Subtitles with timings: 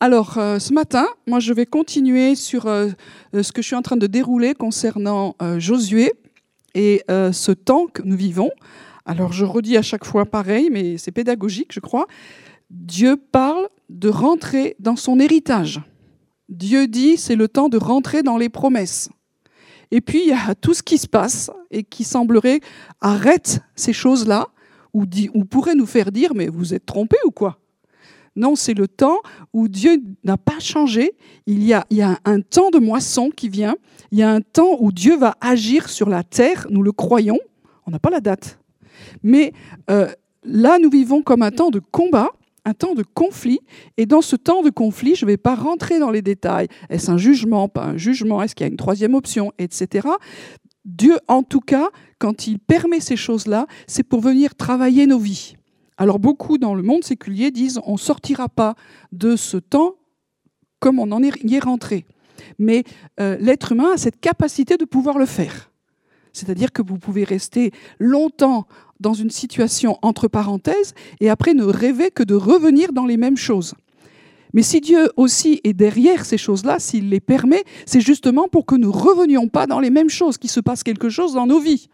[0.00, 2.88] Alors, euh, ce matin, moi, je vais continuer sur euh,
[3.34, 6.12] euh, ce que je suis en train de dérouler concernant Josué
[6.74, 8.50] et ce temps que nous vivons.
[9.04, 12.06] Alors, je redis à chaque fois pareil, mais c'est pédagogique, je crois.
[12.70, 15.80] Dieu parle de rentrer dans son héritage.
[16.48, 19.08] Dieu dit, c'est le temps de rentrer dans les promesses.
[19.90, 22.60] Et puis, il y a tout ce qui se passe et qui semblerait
[23.00, 24.48] arrête ces choses-là,
[24.94, 27.58] ou, ou pourrait nous faire dire, mais vous êtes trompés ou quoi?
[28.38, 29.18] Non, c'est le temps
[29.52, 31.12] où Dieu n'a pas changé.
[31.46, 31.84] Il y, a,
[32.24, 33.74] un temps de moisson qui vient.
[34.12, 36.66] Il y a un temps où Dieu va agir sur la terre.
[36.70, 37.38] Nous le croyons.
[37.86, 38.60] On n'a pas la date.
[39.24, 39.52] Mais
[39.90, 40.08] euh,
[40.44, 42.30] là, nous vivons comme un temps de combat,
[42.64, 43.58] un temps de conflit.
[43.96, 46.68] Et dans ce temps de conflit, je ne vais pas rentrer dans les détails.
[46.90, 48.40] Est-ce un jugement, pas un jugement?
[48.40, 50.08] Est-ce qu'il y a une troisième option, etc.
[50.84, 51.88] Dieu, en tout cas,
[52.20, 55.57] quand il permet ces choses-là, c'est pour venir travailler nos vies.
[55.98, 58.76] Alors beaucoup dans le monde séculier disent on ne sortira pas
[59.12, 59.96] de ce temps
[60.78, 62.06] comme on en y est rentré.
[62.58, 62.84] Mais
[63.20, 65.72] euh, l'être humain a cette capacité de pouvoir le faire.
[66.32, 68.68] C'est-à-dire que vous pouvez rester longtemps
[69.00, 73.36] dans une situation entre parenthèses et après ne rêver que de revenir dans les mêmes
[73.36, 73.74] choses.
[74.54, 78.76] Mais si Dieu aussi est derrière ces choses-là, s'il les permet, c'est justement pour que
[78.76, 81.60] nous ne revenions pas dans les mêmes choses, qu'il se passe quelque chose dans nos
[81.60, 81.88] vies.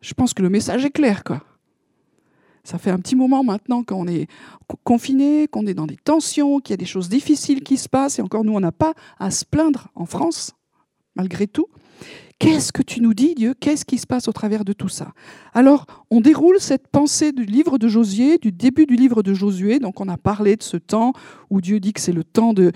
[0.00, 1.42] Je pense que le message est clair, quoi.
[2.64, 4.26] Ça fait un petit moment maintenant qu'on est
[4.84, 8.18] confiné, qu'on est dans des tensions, qu'il y a des choses difficiles qui se passent,
[8.18, 10.52] et encore nous, on n'a pas à se plaindre en France,
[11.14, 11.68] malgré tout.
[12.38, 13.54] Qu'est-ce que tu nous dis, Dieu?
[13.58, 15.12] Qu'est-ce qui se passe au travers de tout ça?
[15.52, 19.78] Alors, on déroule cette pensée du livre de Josué, du début du livre de Josué.
[19.78, 21.12] Donc, on a parlé de ce temps
[21.48, 22.72] où Dieu dit que c'est le temps de,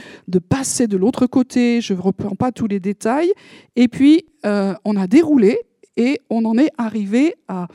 [0.49, 1.81] passer de l'autre côté.
[1.81, 3.33] Je ne reprends pas tous les détails.
[3.75, 5.59] Et puis, euh, on a déroulé
[5.99, 7.67] et on en est arrivé à,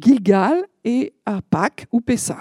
[0.00, 2.38] Gilgal et à Pâques ou Pessah.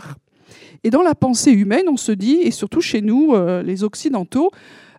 [0.84, 4.52] Et dans la pensée humaine, on se dit, et surtout chez nous, euh, les Occidentaux,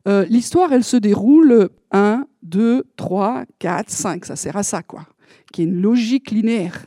[0.09, 4.25] euh, l'histoire, elle se déroule 1, 2, 3, 4, 5.
[4.25, 5.07] Ça sert à ça, quoi.
[5.53, 6.87] Qui est une logique linéaire.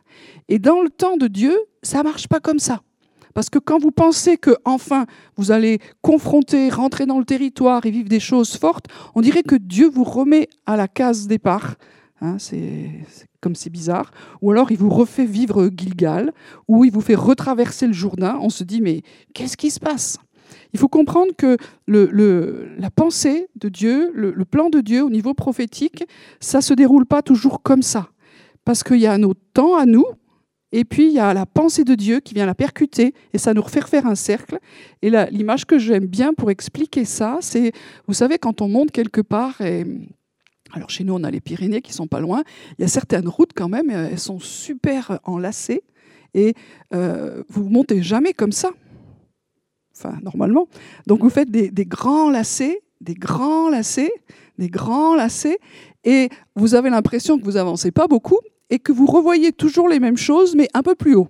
[0.49, 2.81] Et dans le temps de Dieu, ça marche pas comme ça.
[3.33, 7.91] Parce que quand vous pensez que enfin vous allez confronter, rentrer dans le territoire et
[7.91, 11.75] vivre des choses fortes, on dirait que Dieu vous remet à la case départ.
[12.21, 12.89] Hein, c'est
[13.41, 14.11] comme c'est bizarre.
[14.41, 16.31] Ou alors il vous refait vivre Gilgal,
[16.67, 18.37] ou il vous fait retraverser le Jourdain.
[18.41, 19.01] On se dit, mais
[19.33, 20.17] qu'est-ce qui se passe?
[20.73, 26.05] Il faut comprendre que la pensée de Dieu, le, plan de Dieu au niveau prophétique,
[26.39, 28.09] ça se déroule pas toujours comme ça.
[28.63, 30.05] Parce qu'il y a nos temps à nous,
[30.71, 33.53] et puis il y a la pensée de Dieu qui vient la percuter, et ça
[33.53, 34.59] nous refait faire un cercle.
[35.01, 37.71] Et l'image que j'aime bien pour expliquer ça, c'est,
[38.07, 39.85] vous savez, quand on monte quelque part et
[40.73, 42.43] alors chez nous, on a les Pyrénées qui sont pas loin.
[42.77, 45.83] Il y a certaines routes quand même, euh, elles sont super enlacées
[46.33, 46.53] et
[46.93, 48.71] euh, vous montez jamais comme ça.
[49.97, 50.67] Enfin, normalement.
[51.07, 54.11] Donc vous faites des, grands lacets, des grands lacets,
[54.57, 55.57] des grands lacets,
[56.03, 58.39] et vous avez l'impression que vous avancez pas beaucoup
[58.69, 61.29] et que vous revoyez toujours les mêmes choses, mais un peu plus haut.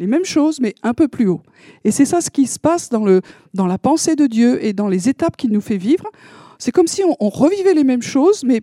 [0.00, 1.42] Les mêmes choses, mais un peu plus haut.
[1.84, 3.20] Et c'est ça ce qui se passe dans, le,
[3.54, 6.10] dans la pensée de Dieu et dans les étapes qu'il nous fait vivre.
[6.60, 8.60] C'est comme si on, revivait les mêmes choses, mais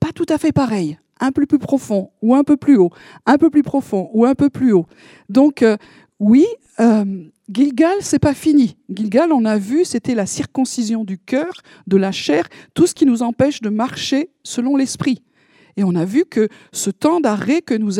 [0.00, 0.98] pas tout à fait pareil.
[1.20, 2.90] Un peu plus profond ou un peu plus haut,
[3.26, 4.86] un peu plus profond ou un peu plus haut.
[5.28, 5.76] Donc euh,
[6.18, 6.46] oui,
[6.80, 7.04] euh,
[7.50, 8.76] Gilgal, c'est pas fini.
[8.88, 11.52] Gilgal, on a vu, c'était la circoncision du cœur,
[11.86, 15.22] de la chair, tout ce qui nous empêche de marcher selon l'esprit.
[15.76, 17.98] Et on a vu que ce temps d'arrêt que nous,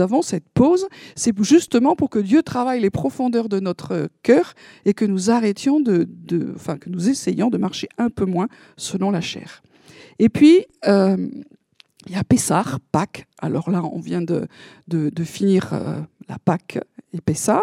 [0.00, 0.86] avons, cette pause,
[1.16, 5.80] c'est justement pour que Dieu travaille les profondeurs de notre cœur et que nous arrêtions
[5.80, 6.08] de,
[6.54, 9.62] enfin, que nous essayions de marcher un peu moins selon la chair.
[10.20, 11.28] Et puis, euh,
[12.06, 13.26] il y a Pessah, Pâques.
[13.38, 14.46] Alors là, on vient de,
[15.24, 16.78] finir euh, la Pâques
[17.12, 17.62] et Pessah.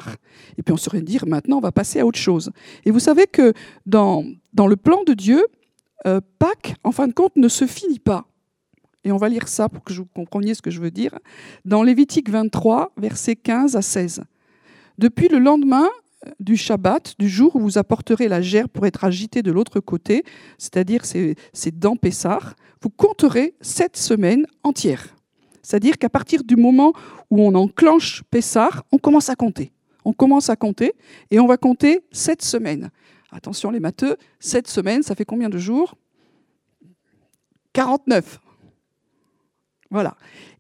[0.58, 2.52] Et puis on se dire, maintenant, on va passer à autre chose.
[2.86, 3.54] Et vous savez que
[3.86, 4.24] dans,
[4.58, 5.46] le plan de Dieu,
[6.06, 8.28] euh, Pâques, en fin de compte, ne se finit pas.
[9.06, 11.18] Et on va lire ça pour que vous compreniez ce que je veux dire.
[11.64, 14.24] Dans Lévitique 23, versets 15 à 16.
[14.98, 15.88] Depuis le lendemain
[16.40, 20.24] du Shabbat, du jour où vous apporterez la gerbe pour être agitée de l'autre côté,
[20.58, 25.16] c'est-à-dire c'est dans Pessar, vous compterez sept semaines entières.
[25.62, 26.94] C'est-à-dire qu'à partir du moment
[27.30, 29.72] où on enclenche Pessar, on commence à compter.
[30.04, 30.94] On commence à compter
[31.30, 32.90] et on va compter sept semaines.
[33.32, 35.96] Attention les matheux, sept semaines, ça fait combien de jours?
[37.74, 38.40] 49.
[39.92, 40.16] Voilà.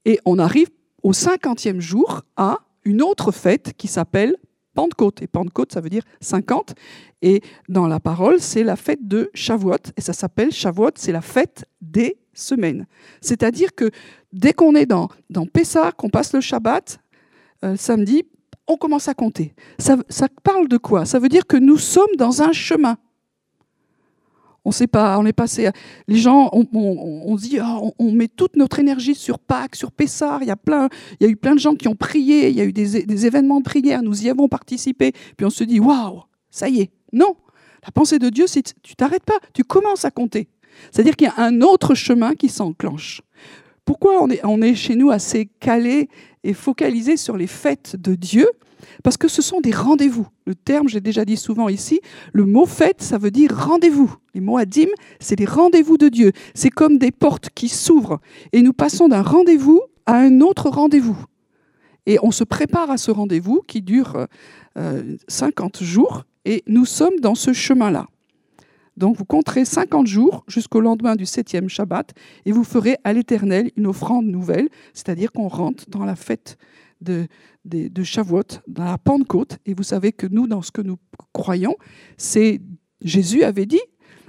[0.06, 0.70] Et on arrive
[1.04, 4.36] au cinquantième jour à une autre fête qui s'appelle
[4.76, 5.22] Pentecôte.
[5.22, 6.76] Et Pentecôte, ça veut dire 50.
[7.22, 9.92] Et dans la parole, c'est la fête de Shavuot.
[9.98, 12.86] Et ça s'appelle Shavuot, c'est la fête des semaines.
[13.22, 13.90] C'est-à-dire que
[14.32, 17.00] dès qu'on est dans, dans Pessah, qu'on passe le Shabbat,
[17.64, 18.24] euh, samedi,
[18.68, 19.54] on commence à compter.
[19.80, 21.06] Ça, ça parle de quoi?
[21.06, 22.98] Ça veut dire que nous sommes dans un chemin.
[24.66, 25.70] On sait pas, on est passé.
[26.08, 30.42] Les gens, on, dit, oh, on, met toute notre énergie sur Pâques, sur Pessard.
[30.42, 30.90] Il y a plein,
[31.20, 32.50] il y a eu plein de gens qui ont prié.
[32.50, 34.02] Il y a eu des, des événements de prière.
[34.02, 35.14] Nous y avons participé.
[35.38, 36.92] Puis on se dit, waouh, ça y est.
[37.14, 37.36] Non,
[37.86, 40.50] la pensée de Dieu, c'est tu t'arrêtes pas, tu commences à compter.
[40.92, 43.22] C'est-à-dire qu'il y a un autre chemin qui s'enclenche.
[43.86, 46.10] Pourquoi on est, on est chez nous assez calé
[46.44, 48.50] et focalisé sur les fêtes de Dieu?
[49.04, 50.28] Parce que ce sont des rendez-vous.
[50.46, 52.02] Le terme, j'ai déjà dit souvent ici,
[52.34, 54.14] le mot fête, ça veut dire rendez-vous.
[54.34, 54.88] Les mots adim,
[55.20, 56.32] c'est les rendez-vous de Dieu.
[56.54, 58.20] C'est comme des portes qui s'ouvrent
[58.54, 61.18] et nous passons d'un rendez-vous à un autre rendez-vous.
[62.06, 64.28] Et on se prépare à ce rendez-vous qui dure
[65.28, 68.08] 50 euh, jours et nous sommes dans ce chemin-là.
[68.98, 72.14] Donc vous compterez 50 jours jusqu'au lendemain du septième Shabbat
[72.46, 76.58] et vous ferez à l'Éternel une offrande nouvelle, c'est-à-dire qu'on rentre dans la fête
[77.02, 77.28] de,
[77.66, 78.04] de, de
[78.68, 79.58] dans la Pentecôte.
[79.66, 80.98] Et vous savez que nous, dans ce que nous
[81.34, 81.76] croyons,
[82.18, 82.62] c'est
[83.02, 83.82] Jésus avait dit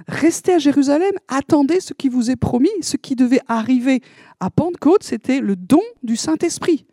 [0.09, 4.03] Restez à Jérusalem, attendez ce qui vous est promis, ce qui devait arriver
[4.41, 6.87] à Pentecôte, c'était le don du Saint-Esprit.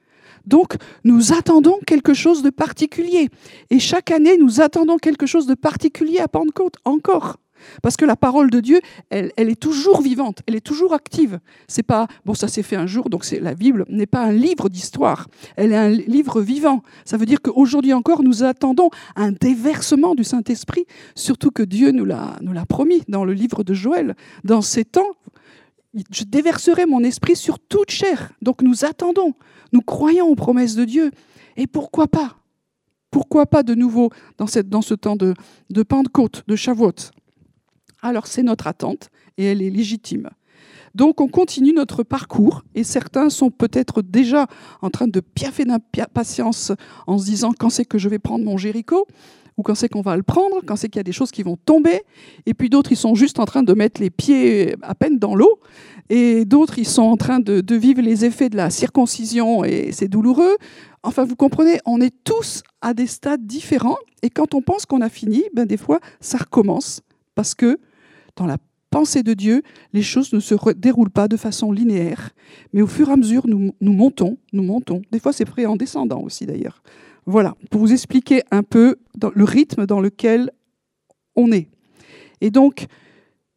[0.46, 3.30] Donc, nous attendons quelque chose de particulier.
[3.70, 7.38] Et chaque année, nous attendons quelque chose de particulier à Pentecôte, encore.
[7.82, 11.40] Parce que la parole de Dieu, elle, est toujours vivante, elle est toujours active.
[11.68, 14.70] C'est pas bon, ça s'est fait un jour, donc la Bible n'est pas un livre
[14.70, 16.84] d'histoire, elle est un livre vivant.
[17.06, 21.92] Ça veut dire qu'aujourd'hui encore, nous attendons un déversement du Saint Esprit, surtout que Dieu
[21.92, 24.16] nous l'a promis dans le livre de Joël.
[24.44, 25.16] Dans ces temps,
[26.12, 28.32] je déverserai mon esprit sur toute chair.
[28.42, 29.34] Donc nous attendons.
[29.72, 31.12] Nous croyons aux promesses de Dieu.
[31.56, 32.38] Et pourquoi pas?
[33.12, 35.36] Pourquoi pas de nouveau dans, ce temps de,
[35.70, 37.12] de Pentecôte, de Shavuot?
[38.04, 40.30] Alors c'est notre attente et elle est légitime.
[40.94, 44.46] Donc on continue notre parcours et certains sont peut-être déjà
[44.82, 46.72] en train de piaffer d'impatience
[47.08, 49.08] en se disant quand c'est que je vais prendre mon Jéricho
[49.58, 51.44] ou quand c'est qu'on va le prendre, quand c'est qu'il y a des choses qui
[51.44, 52.02] vont tomber,
[52.48, 55.36] et puis d'autres, ils sont juste en train de mettre les pieds à peine dans
[55.36, 55.60] l'eau,
[56.10, 60.08] et d'autres, ils sont en train de, vivre les effets de la circoncision et c'est
[60.08, 60.58] douloureux.
[61.04, 65.02] Enfin, vous comprenez, on est tous à des stades différents et quand on pense qu'on
[65.02, 67.02] a fini, ben des fois, ça recommence
[67.36, 67.80] parce que
[68.36, 68.58] dans la
[68.90, 72.30] pensée de Dieu, les choses ne se déroulent pas de façon linéaire,
[72.74, 75.02] mais au fur et à mesure, nous, montons, nous montons.
[75.12, 76.84] Des fois, c'est prêt en descendant aussi d'ailleurs.
[77.26, 78.98] Voilà, pour vous expliquer un peu
[79.34, 80.52] le rythme dans lequel
[81.36, 81.70] on est.
[82.42, 82.86] Et donc,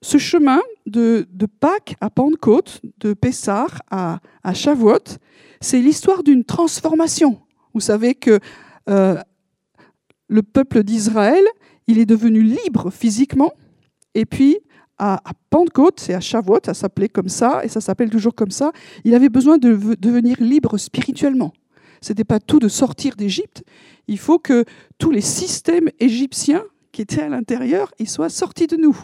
[0.00, 1.26] ce chemin de,
[1.60, 5.18] Pâques à Pentecôte, de Pessar à, à Shavuot,
[5.60, 7.40] c'est l'histoire d'une transformation.
[7.74, 8.40] Vous savez que
[8.88, 9.20] euh,
[10.28, 11.44] le peuple d'Israël,
[11.88, 13.52] il est devenu libre physiquement,
[14.14, 14.58] et puis
[14.98, 15.20] à,
[15.50, 18.72] Pentecôte, c'est à Shavuot, ça s'appelait comme ça, et ça s'appelle toujours comme ça,
[19.04, 21.52] il avait besoin de devenir libre spirituellement.
[22.00, 23.62] Ce n'était pas tout de sortir d'Égypte,
[24.08, 24.64] il faut que
[24.98, 26.62] tous les systèmes égyptiens
[26.92, 28.96] qui étaient à l'intérieur, ils soient sortis de nous.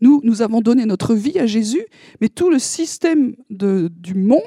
[0.00, 1.84] Nous, nous avons donné notre vie à Jésus,
[2.20, 4.40] mais tout le système du monde,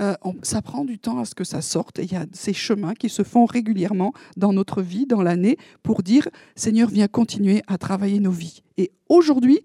[0.00, 1.98] euh, ça prend du temps à ce que ça sorte.
[1.98, 5.56] Et il y a ces chemins qui se font régulièrement dans notre vie, dans l'année,
[5.82, 8.62] pour dire, Seigneur, viens continuer à travailler nos vies.
[8.76, 9.60] Et aujourd'hui,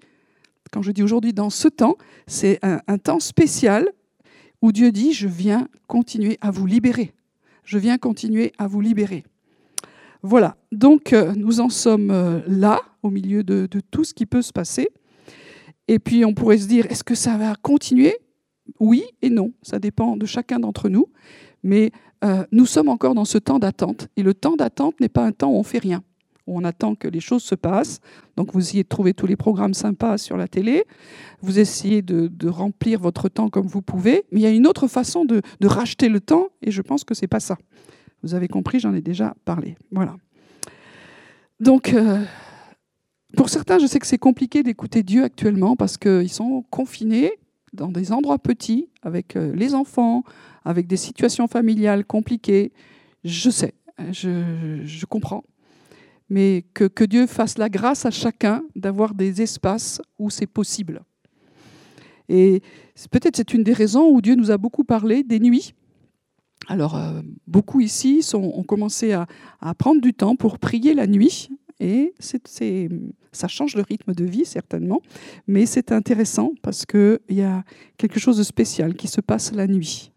[0.71, 1.97] quand je dis aujourd'hui, dans ce temps,
[2.27, 3.91] c'est un temps spécial
[4.61, 7.13] où Dieu dit, je viens continuer à vous libérer.
[7.63, 9.23] Je viens continuer à vous libérer.
[10.23, 14.43] Voilà, donc euh, nous en sommes euh, là, au milieu de, tout ce qui peut
[14.43, 14.89] se passer.
[15.87, 18.15] Et puis on pourrait se dire, est-ce que ça va continuer?
[18.79, 21.07] Oui et non, ça dépend de chacun d'entre nous.
[21.63, 21.91] Mais
[22.23, 24.09] euh, nous sommes encore dans ce temps d'attente.
[24.15, 26.03] Et le temps d'attente n'est pas un temps où on fait rien,
[26.55, 27.99] on attend que les choses se passent.
[28.37, 30.85] Donc vous essayez de trouver tous les programmes sympas sur la télé,
[31.41, 34.87] vous essayez de, remplir votre temps comme vous pouvez, mais il y a une autre
[34.87, 37.57] façon de, racheter le temps, et je pense que ce n'est pas ça.
[38.23, 39.75] Vous avez compris, j'en ai déjà parlé.
[39.91, 40.15] Voilà.
[41.59, 42.23] Donc, euh,
[43.35, 47.31] pour certains, je sais que c'est compliqué d'écouter Dieu actuellement parce qu'ils sont confinés
[47.73, 50.23] dans des endroits petits, avec euh, les enfants,
[50.65, 52.73] avec des situations familiales compliquées.
[53.23, 53.73] Je sais,
[54.11, 55.43] je, comprends.
[56.31, 61.01] Mais que, Dieu fasse la grâce à chacun d'avoir des espaces où c'est possible.
[62.29, 62.61] Et
[63.11, 65.75] peut-être c'est une des raisons où Dieu nous a beaucoup parlé des nuits
[66.67, 69.25] alors, euh, beaucoup ici ont commencé à,
[69.79, 71.49] prendre du temps pour prier la nuit.
[71.79, 72.13] Et
[73.31, 75.01] ça change le rythme de vie, certainement.
[75.47, 77.63] Mais c'est intéressant parce qu'il y a
[77.97, 80.11] quelque chose de spécial qui se passe la nuit.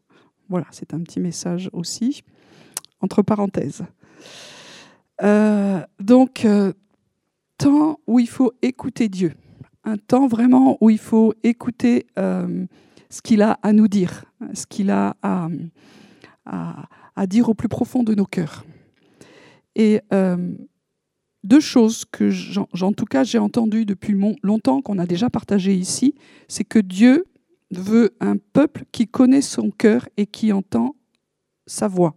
[0.50, 2.22] Voilà, c'est un petit message aussi,
[3.00, 3.82] entre parenthèses.
[5.22, 6.72] Euh, donc, euh,
[7.58, 9.32] temps où il faut écouter Dieu.
[9.84, 14.90] Un temps vraiment où il faut écouter ce qu'il a à nous dire, ce qu'il
[14.90, 15.14] a
[16.46, 18.64] à dire au plus profond de nos cœurs.
[19.76, 20.00] Et
[21.44, 22.30] deux choses que,
[22.82, 26.14] en tout cas, j'ai entendues depuis longtemps, qu'on a déjà partagées ici,
[26.48, 27.26] c'est que Dieu
[27.70, 30.96] veut un peuple qui connaît son cœur et qui entend
[31.66, 32.14] sa voix.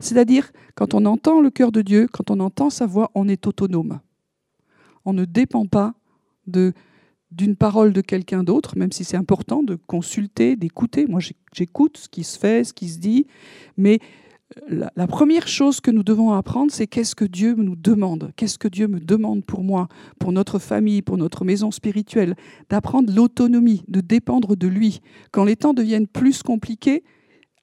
[0.00, 3.46] C'est-à-dire, quand on entend le cœur de Dieu, quand on entend sa voix, on est
[3.46, 4.00] autonome.
[5.04, 5.94] On ne dépend pas
[6.46, 11.06] d'une parole de quelqu'un d'autre, même si c'est important de consulter, d'écouter.
[11.06, 11.20] Moi,
[11.52, 13.26] j'écoute ce qui se fait, ce qui se dit,
[13.76, 14.00] mais
[14.68, 18.32] la, première chose que nous devons apprendre, c'est qu'est-ce que Dieu nous demande?
[18.36, 19.88] Qu'est-ce que Dieu me demande pour moi,
[20.18, 22.34] pour notre famille, pour notre maison spirituelle?
[22.68, 25.00] D'apprendre l'autonomie, de dépendre de lui.
[25.30, 27.04] Quand les temps deviennent plus compliqués,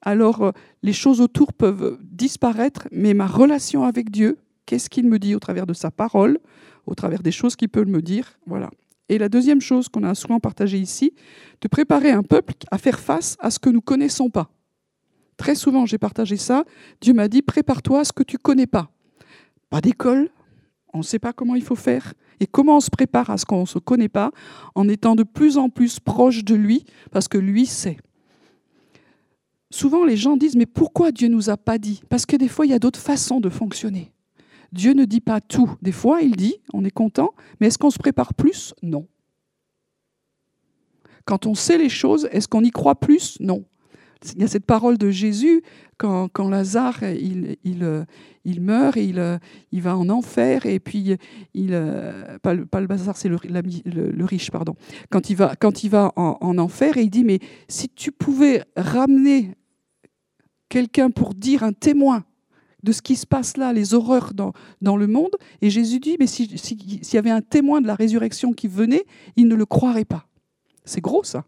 [0.02, 0.52] alors euh,
[0.82, 5.40] les choses autour peuvent disparaître, mais ma relation avec Dieu, qu'est-ce qu'il me dit au
[5.40, 6.38] travers de sa parole,
[6.86, 8.70] au travers des choses qu'il peut me dire Voilà.
[9.08, 11.14] Et la deuxième chose qu'on a souvent partagée ici,
[11.60, 14.50] de préparer un peuple à faire face à ce que nous connaissons pas.
[15.38, 16.64] Très souvent, j'ai partagé ça.
[17.00, 18.90] Dieu m'a dit, prépare-toi à ce que tu connais pas.
[19.70, 20.30] Pas d'école,
[20.92, 22.12] on ne sait pas comment il faut faire.
[22.40, 24.30] Et comment on se prépare à ce qu'on ne se connaît pas
[24.74, 27.98] en étant de plus en plus proche de lui, parce que lui sait.
[29.70, 32.00] Souvent, les gens disent, mais pourquoi Dieu ne nous a pas dit?
[32.08, 34.12] Parce que des fois, il y a d'autres façons de fonctionner.
[34.72, 35.70] Dieu ne dit pas tout.
[35.82, 38.74] Des fois, il dit, on est content, mais est-ce qu'on se prépare plus?
[38.82, 39.06] Non.
[41.24, 43.38] Quand on sait les choses, est-ce qu'on y croit plus?
[43.40, 43.64] Non.
[44.34, 45.62] Il y a cette parole de Jésus
[45.96, 48.06] quand, Lazare il, il,
[48.44, 49.40] il, meurt il,
[49.72, 51.16] il va en enfer et puis
[51.54, 51.70] il
[52.42, 54.74] pas le, pas le Lazare c'est le, riche pardon
[55.10, 58.10] quand il va quand il va en, en, enfer et il dit mais si tu
[58.10, 59.54] pouvais ramener
[60.68, 62.24] quelqu'un pour dire un témoin
[62.82, 65.34] de ce qui se passe là, les horreurs dans, dans le monde.
[65.60, 66.76] Et Jésus dit, mais s'il si,
[67.12, 69.04] y avait un témoin de la résurrection qui venait,
[69.36, 70.26] il ne le croirait pas.
[70.84, 71.44] C'est gros ça.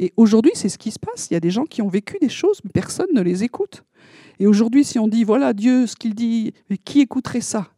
[0.00, 1.28] Et aujourd'hui, c'est ce qui se passe.
[1.30, 3.84] Il y a des gens qui ont vécu des choses, mais personne ne les écoute.
[4.38, 6.52] Et aujourd'hui, si on dit, voilà Dieu, ce qu'il dit,
[6.84, 7.68] qui écouterait ça?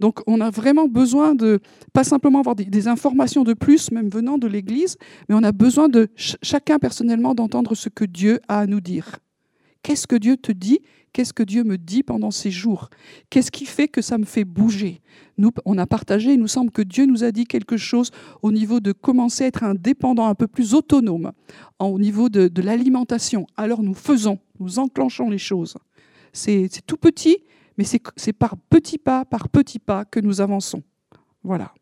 [0.00, 1.60] Donc on a vraiment besoin de,
[1.92, 4.96] pas simplement avoir des, informations de plus, même venant de l'Église,
[5.28, 9.18] mais on a besoin de chacun personnellement d'entendre ce que Dieu a à nous dire.
[9.82, 10.80] Qu'est-ce que Dieu te dit?
[11.12, 12.88] Qu'est-ce que Dieu me dit pendant ces jours?
[13.28, 15.02] Qu'est-ce qui fait que ça me fait bouger?
[15.36, 18.10] Nous, on a partagé, il nous semble que Dieu nous a dit quelque chose
[18.40, 21.32] au niveau de commencer à être indépendant, un peu plus autonome,
[21.78, 23.46] au niveau de, l'alimentation.
[23.56, 25.76] Alors nous faisons, nous enclenchons les choses.
[26.32, 27.38] C'est tout petit,
[27.76, 30.82] mais c'est par petits pas, par petits pas que nous avançons.
[31.42, 31.74] Voilà.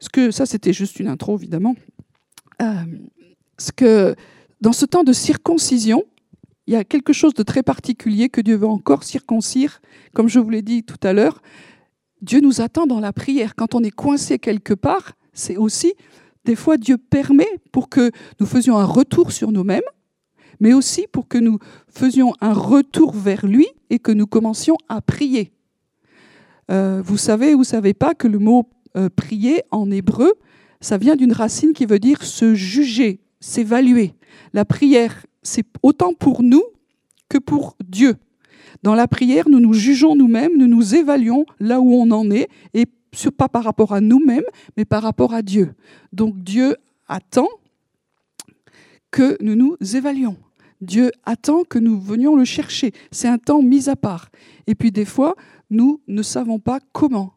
[0.00, 1.74] Ce que, ça, c'était juste une intro, évidemment.
[2.60, 2.74] Euh,
[3.56, 4.14] ce que,
[4.60, 6.04] dans ce temps de circoncision,
[6.66, 9.80] il y a quelque chose de très particulier que Dieu veut encore circoncire.
[10.14, 11.40] Comme je vous l'ai dit tout à l'heure,
[12.22, 13.54] Dieu nous attend dans la prière.
[13.54, 15.94] Quand on est coincé quelque part, c'est aussi,
[16.44, 19.82] des fois, Dieu permet pour que nous faisions un retour sur nous-mêmes,
[20.58, 21.58] mais aussi pour que nous
[21.88, 25.52] faisions un retour vers lui et que nous commencions à prier.
[26.70, 30.34] Euh, vous savez ou savez pas que le mot euh, prier en hébreu,
[30.80, 34.14] ça vient d'une racine qui veut dire se juger, s'évaluer.
[34.52, 36.62] La prière c'est autant pour nous
[37.28, 38.16] que pour Dieu.
[38.82, 42.48] Dans la prière, nous nous jugeons nous-mêmes, nous nous évaluons là où on en est,
[42.74, 42.86] et
[43.36, 44.44] pas par rapport à nous-mêmes,
[44.76, 45.74] mais par rapport à Dieu.
[46.12, 46.76] Donc Dieu
[47.08, 47.48] attend
[49.10, 50.36] que nous nous évaluions.
[50.82, 52.92] Dieu attend que nous venions le chercher.
[53.10, 54.28] C'est un temps mis à part.
[54.66, 55.34] Et puis des fois,
[55.70, 57.32] nous ne savons pas comment.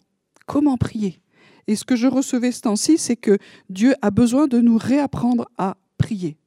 [0.45, 1.21] Comment prier
[1.67, 3.37] Et ce que je recevais ce temps-ci, c'est que
[3.69, 6.38] Dieu a besoin de nous réapprendre à prier.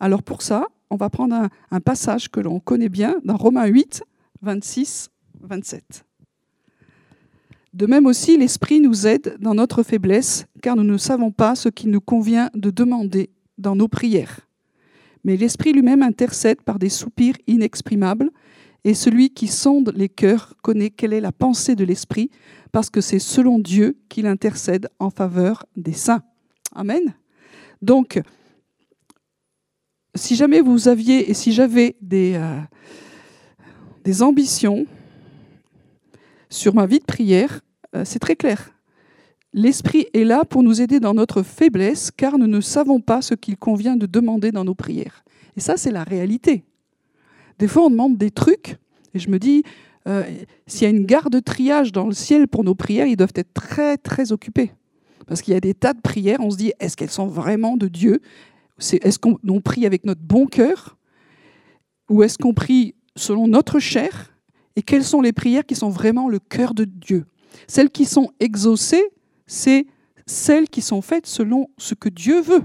[0.00, 4.02] Alors pour ça, on va prendre un, passage que l'on connaît bien dans Romains 8,
[4.42, 5.10] 26,
[5.42, 6.04] 27.
[7.74, 11.68] De même aussi, l'Esprit nous aide dans notre faiblesse, car nous ne savons pas ce
[11.68, 14.40] qu'il nous convient de demander dans nos prières.
[15.22, 18.30] Mais l'Esprit lui-même intercède par des soupirs inexprimables,
[18.82, 22.30] et celui qui sonde les cœurs connaît quelle est la pensée de l'Esprit,
[22.72, 26.22] parce que c'est selon Dieu qu'il intercède en faveur des saints.
[26.74, 27.14] Amen.
[27.82, 28.20] Donc,
[30.14, 34.86] si jamais vous aviez et si j'avais des, euh, ambitions
[36.48, 37.60] sur ma vie de prière,
[37.94, 38.72] euh, c'est très clair.
[39.52, 43.34] L'Esprit est là pour nous aider dans notre faiblesse, car nous ne savons pas ce
[43.34, 45.24] qu'il convient de demander dans nos prières.
[45.56, 46.64] Et ça, c'est la réalité.
[47.58, 48.76] Des fois, on demande des trucs,
[49.12, 49.64] et je me dis,
[50.08, 50.22] euh,
[50.66, 53.32] s'il y a une gare de triage dans le ciel pour nos prières, ils doivent
[53.34, 54.72] être très, très occupés.
[55.26, 57.76] Parce qu'il y a des tas de prières, on se dit, est-ce qu'elles sont vraiment
[57.76, 58.20] de Dieu?
[58.80, 60.96] Est-ce qu'on prie avec notre bon cœur
[62.08, 64.34] ou est-ce qu'on prie selon notre chair
[64.76, 67.26] Et quelles sont les prières qui sont vraiment le cœur de Dieu?
[67.66, 69.10] Celles qui sont exaucées,
[69.46, 69.86] c'est
[70.26, 72.62] celles qui sont faites selon ce que Dieu veut.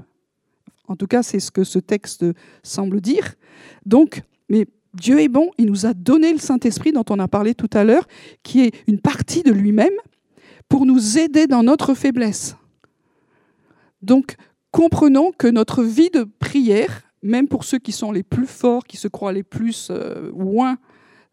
[0.88, 2.25] En tout cas, c'est ce que ce texte
[2.63, 3.36] semble dire.
[3.86, 7.53] Donc, mais Dieu est bon, il nous a donné le Saint-Esprit dont on a parlé
[7.53, 8.07] tout à l'heure,
[8.43, 9.93] qui est une partie de lui-même,
[10.69, 12.55] pour nous aider dans notre faiblesse.
[14.01, 14.36] Donc,
[14.75, 18.98] comprenons que notre vie de prière, même pour ceux qui sont les plus forts, qui
[18.98, 20.77] se croient les plus euh, loin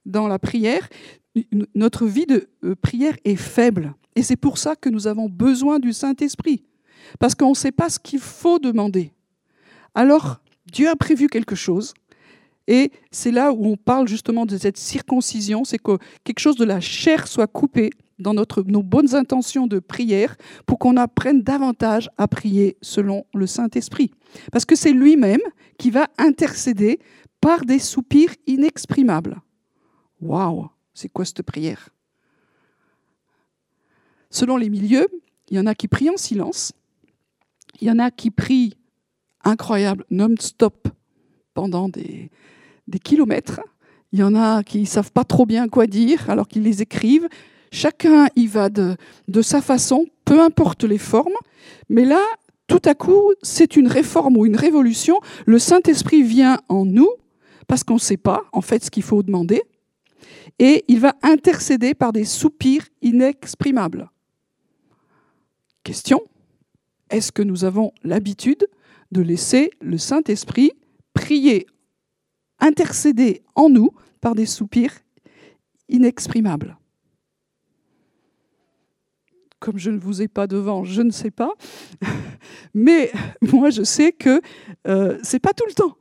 [0.07, 0.89] dans la prière,
[1.75, 3.95] notre vie de euh, prière est faible.
[4.15, 6.63] Et c'est pour ça que nous avons besoin du Saint-Esprit.
[7.19, 9.13] Parce qu'on ne sait pas ce qu'il faut demander.
[9.97, 10.41] Alors,
[10.73, 11.95] Dieu a prévu quelque chose.
[12.69, 16.65] Et c'est là où on parle justement de cette circoncision, c'est que quelque chose de
[16.65, 22.29] la chair soit coupé dans nos bonnes intentions de prière pour qu'on apprenne davantage à
[22.29, 24.13] prier selon le Saint-Esprit.
[24.51, 25.41] Parce que c'est lui-même
[25.79, 27.01] qui va intercéder
[27.41, 29.41] par des soupirs inexprimables.
[30.21, 31.89] Waouh, c'est quoi cette prière?
[34.31, 35.09] Selon les milieux,
[35.51, 36.73] il y en a qui prient en silence,
[37.81, 38.75] il y en a qui prient
[39.45, 40.89] incroyable, non-stop,
[41.55, 42.31] pendant des,
[42.89, 43.61] des kilomètres.
[44.13, 46.83] Il y en a qui ne savent pas trop bien quoi dire alors qu'ils les
[46.83, 47.29] écrivent.
[47.73, 48.97] Chacun y va de,
[49.41, 51.33] sa façon, peu importe les formes.
[51.89, 52.23] Mais là,
[52.67, 55.19] tout à coup, c'est une réforme ou une révolution.
[55.47, 57.09] Le Saint-Esprit vient en nous
[57.67, 59.63] parce qu'on ne sait pas en fait ce qu'il faut demander.
[60.59, 64.11] Et il va intercéder par des soupirs inexprimables.
[65.83, 66.21] Question,
[67.09, 68.69] est-ce que nous avons l'habitude
[69.13, 70.73] de laisser le Saint-Esprit
[71.15, 71.67] prier,
[72.61, 74.93] intercéder en nous par des soupirs
[75.89, 76.77] inexprimables?
[79.63, 81.53] Comme je ne vous ai pas devant, je ne sais pas.
[82.75, 83.13] Mais
[83.53, 84.41] moi, je sais que
[84.89, 85.97] euh, c'est pas tout le temps.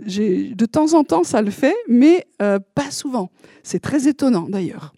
[0.00, 3.30] De temps en temps, ça le fait, mais euh, pas souvent.
[3.62, 4.92] C'est très étonnant d'ailleurs.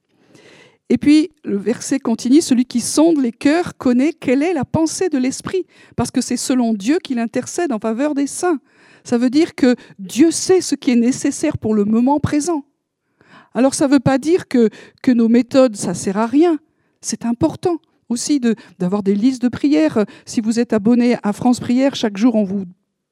[0.88, 5.11] Et puis, le verset continue, celui qui sonde les cœurs connaît quelle est la pensée
[5.11, 8.61] de l'Esprit, parce que c'est selon Dieu qu'il intercède en faveur des saints.
[9.02, 12.64] Ça veut dire que Dieu sait ce qui est nécessaire pour le moment présent.
[13.52, 14.71] Alors ça ne veut pas dire que,
[15.02, 16.59] que nos méthodes, ça sert à rien.
[17.02, 18.40] C'est important aussi
[18.78, 20.04] d'avoir des listes de prières.
[20.25, 22.64] Si vous êtes abonné à France Prière, chaque jour on vous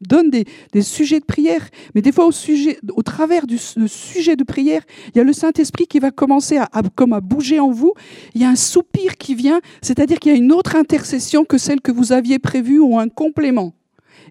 [0.03, 4.45] donne des, sujets de prière, mais des fois au, sujet, au travers du sujet de
[4.45, 4.83] prière,
[5.15, 7.95] il y a le Saint-Esprit qui va commencer à, comme à bouger en vous.
[8.35, 11.59] Il y a un soupir qui vient, c'est-à-dire qu'il y a une autre intercession que
[11.59, 13.75] celle que vous aviez prévue ou un complément.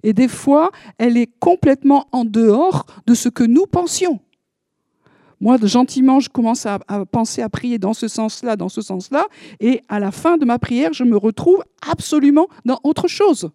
[0.04, 4.20] Et des fois, elle est complètement en dehors de ce que nous pensions.
[5.42, 6.80] Moi, gentiment, je commence à,
[7.12, 9.26] penser à prier dans ce sens-là, dans ce sens-là,
[9.60, 13.50] et à la fin de ma prière, je me retrouve absolument dans autre chose.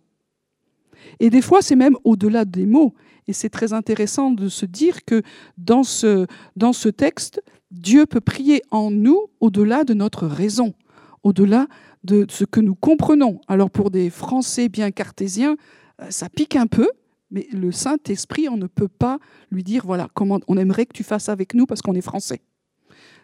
[1.20, 2.92] Et des fois, c'est même au-delà des mots.
[3.28, 5.22] Et c'est très intéressant de se dire que
[5.58, 10.74] dans ce, dans ce texte, Dieu peut prier en nous au-delà de notre raison,
[11.22, 11.68] au-delà
[12.02, 13.40] de ce que nous comprenons.
[13.46, 15.56] Alors pour des Français bien cartésiens,
[16.00, 16.88] euh, ça pique un peu,
[17.30, 19.18] mais le Saint-Esprit, on ne peut pas
[19.50, 22.40] lui dire, voilà, comment on aimerait que tu fasses avec nous parce qu'on est français.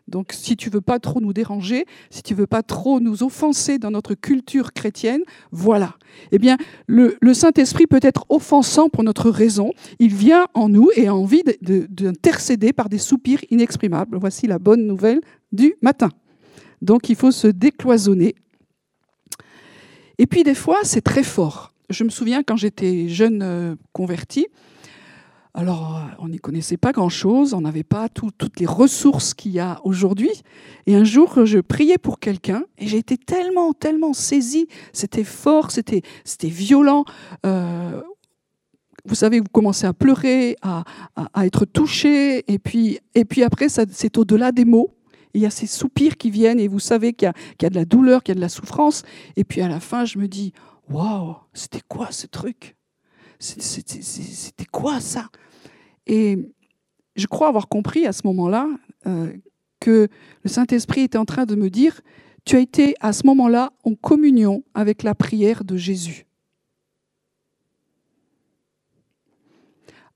[0.09, 3.79] Donc si tu veux pas trop nous déranger, si tu veux pas trop nous offenser
[3.79, 5.97] dans notre culture chrétienne, voilà.
[6.33, 9.73] Eh bien, le, Saint-Esprit peut être offensant pour notre raison.
[9.99, 14.19] Il vient en nous et a envie d'intercéder par des soupirs inexprimables.
[14.19, 15.21] Voici la bonne nouvelle
[15.53, 16.09] du matin.
[16.81, 18.35] Donc il faut se décloisonner.
[20.19, 21.72] Et puis des fois, c'est très fort.
[21.93, 24.49] Je me souviens quand j'étais jeune euh, convertie,
[25.55, 29.61] alors, euh, on n'y connaissait pas grand-chose, on n'avait pas toutes les ressources qu'il y
[29.61, 30.31] a aujourd'hui.
[30.87, 34.67] Et un jour, je priais pour quelqu'un et j'ai été tellement, tellement saisie.
[34.95, 37.05] C'était fort, c'était, c'était violent.
[37.45, 38.01] Euh,
[39.05, 40.85] vous savez, vous commencez à pleurer, à,
[41.45, 44.95] être touché, et puis, et puis après, c'est au-delà des mots.
[45.35, 47.75] Il y a ces soupirs qui viennent et vous savez qu'il y, y, a de
[47.75, 49.03] la douleur, qu'il y a de la souffrance.
[49.37, 50.53] Et puis à la fin, je me dis,
[50.89, 52.77] waouh, c'était quoi ce truc?
[53.39, 55.29] C'était quoi ça?
[56.07, 56.39] Et
[57.17, 58.69] je crois avoir compris à ce moment-là
[59.07, 59.33] euh,
[59.81, 60.09] que
[60.43, 62.01] le Saint-Esprit était en train de me dire,
[62.45, 66.27] tu as été à ce moment-là en communion avec la prière de Jésus.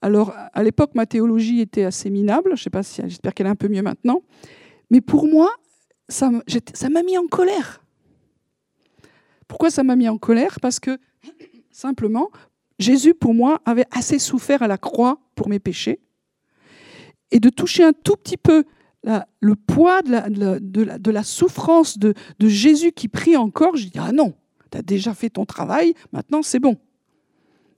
[0.02, 2.52] Alors, à l'époque, ma théologie était assez minable.
[2.56, 4.22] Je sais pas si, j'espère qu'elle est un peu mieux maintenant.
[4.90, 5.50] Mais pour moi,
[6.08, 7.82] ça m'a mis en colère.
[9.48, 10.58] Pourquoi ça m'a mis en colère?
[10.60, 10.98] Parce que
[11.70, 12.30] simplement,
[12.78, 16.00] Jésus, pour moi, avait assez souffert à la croix pour mes péchés.
[17.30, 18.64] Et de toucher un tout petit peu
[19.40, 24.34] le poids de la, souffrance de, Jésus qui prie encore, je dis, ah non,
[24.70, 26.76] tu as déjà fait ton travail, maintenant c'est bon.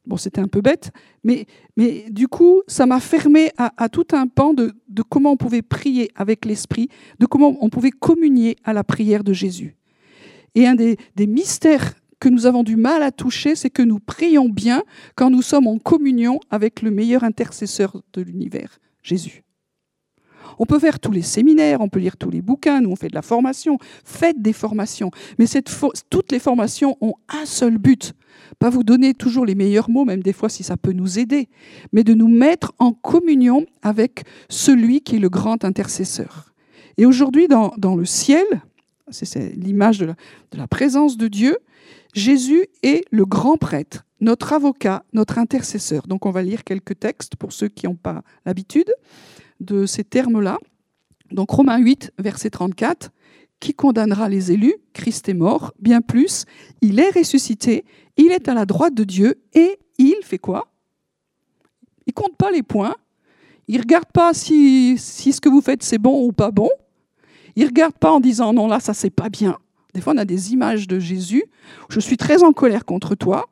[0.07, 0.91] Bon, c'était un peu bête,
[1.23, 1.45] mais,
[1.77, 4.73] mais du coup, ça m'a fermé à, tout un pan de,
[5.11, 9.35] comment on pouvait prier avec l'Esprit, de comment on pouvait communier à la prière de
[9.35, 9.77] Jésus.
[10.55, 14.49] Et un des, mystères que nous avons du mal à toucher, c'est que nous prions
[14.49, 14.83] bien
[15.15, 19.45] quand nous sommes en communion avec le meilleur intercesseur de l'univers, Jésus.
[20.59, 23.09] On peut faire tous les séminaires, on peut lire tous les bouquins, nous on fait
[23.09, 23.79] de la formation.
[24.05, 25.11] Faites des formations.
[25.39, 25.45] Mais
[26.11, 28.15] toutes les formations ont un seul but.
[28.59, 31.49] Pas vous donner toujours les meilleurs mots, même des fois si ça peut nous aider,
[31.93, 36.53] mais de nous mettre en communion avec celui qui est le grand intercesseur.
[36.97, 38.45] Et aujourd'hui, dans le ciel,
[39.11, 40.15] c'est l'image de
[40.53, 41.59] la, présence de Dieu,
[42.15, 46.07] Jésus est le grand prêtre, notre avocat, notre intercesseur.
[46.07, 48.93] Donc on va lire quelques textes pour ceux qui n'ont pas l'habitude
[49.61, 50.59] de ces termes-là.
[51.31, 53.11] Donc Romains 8, verset 34,
[53.61, 54.77] qui condamnera les élus?
[54.93, 56.45] Christ est mort, bien plus,
[56.81, 57.85] il est ressuscité,
[58.17, 60.69] il est à la droite de Dieu et il fait quoi?
[62.07, 62.95] Il compte pas les points,
[63.67, 66.71] il regarde pas si, si ce que vous faites c'est bon ou pas bon,
[67.59, 69.59] il regarde pas en disant non là ça c'est pas bien.
[69.93, 71.45] Des fois on a des images de Jésus.
[71.89, 73.47] Je suis très en colère contre toi.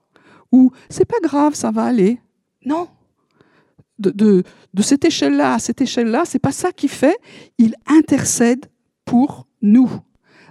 [0.53, 2.21] Ou c'est pas grave, ça va aller.
[2.65, 2.87] Non.
[3.99, 7.17] De, de, de cette échelle-là à cette échelle-là, c'est pas ça qu'il fait.
[7.59, 8.67] Il intercède
[9.05, 9.91] pour nous.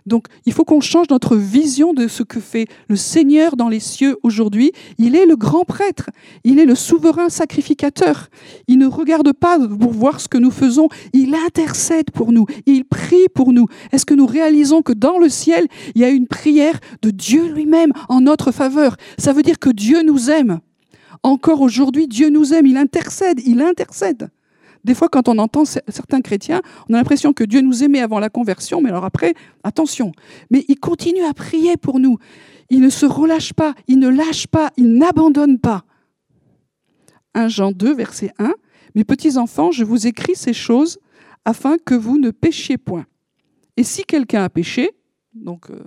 [0.05, 3.79] Donc il faut qu'on change notre vision de ce que fait le Seigneur dans les
[3.79, 4.71] cieux aujourd'hui.
[4.97, 6.09] Il est le grand prêtre,
[6.43, 8.29] il est le souverain sacrificateur.
[8.67, 12.85] Il ne regarde pas pour voir ce que nous faisons, il intercède pour nous, il
[12.85, 13.67] prie pour nous.
[13.91, 17.51] Est-ce que nous réalisons que dans le ciel, il y a une prière de Dieu
[17.51, 18.95] lui-même en notre faveur?
[19.17, 20.59] Ça veut dire que Dieu nous aime.
[21.23, 24.29] Encore aujourd'hui, Dieu nous aime, il intercède, il intercède.
[24.85, 28.19] Des fois, quand on entend certains chrétiens, on a l'impression que Dieu nous aimait avant
[28.19, 30.11] la conversion, mais alors après, attention.
[30.51, 32.19] Mais il continue à prier pour nous.
[32.69, 35.85] Il ne se relâche pas, il ne lâche pas, il n'abandonne pas.
[37.33, 38.53] 1 Jean 2, verset 1.
[38.93, 40.99] Mes petits enfants, je vous écris ces choses
[41.45, 43.07] afin que vous ne péchiez point.
[43.77, 44.91] Et si quelqu'un a péché,
[45.33, 45.79] donc euh,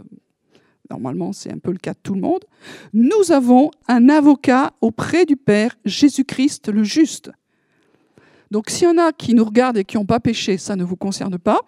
[0.90, 2.44] normalement c'est un peu le cas de tout le monde,
[2.92, 7.30] nous avons un avocat auprès du Père, Jésus-Christ le juste.
[8.50, 10.84] Donc s'il y en a qui nous regardent et qui n'ont pas péché, ça ne
[10.84, 11.60] vous concerne pas.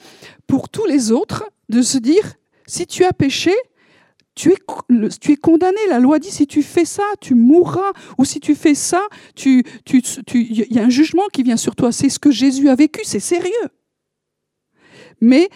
[0.47, 2.35] Pour tous les autres, de se dire,
[2.67, 3.53] si tu as péché,
[4.35, 5.79] tu es, condamné.
[5.89, 7.93] La loi dit si tu fais ça, tu mourras.
[8.19, 9.03] Ou si tu fais ça,
[9.45, 9.65] il
[10.47, 11.93] y a un jugement qui vient sur toi.
[11.93, 13.69] C'est ce que Jésus a vécu, c'est sérieux.
[15.21, 15.49] Mais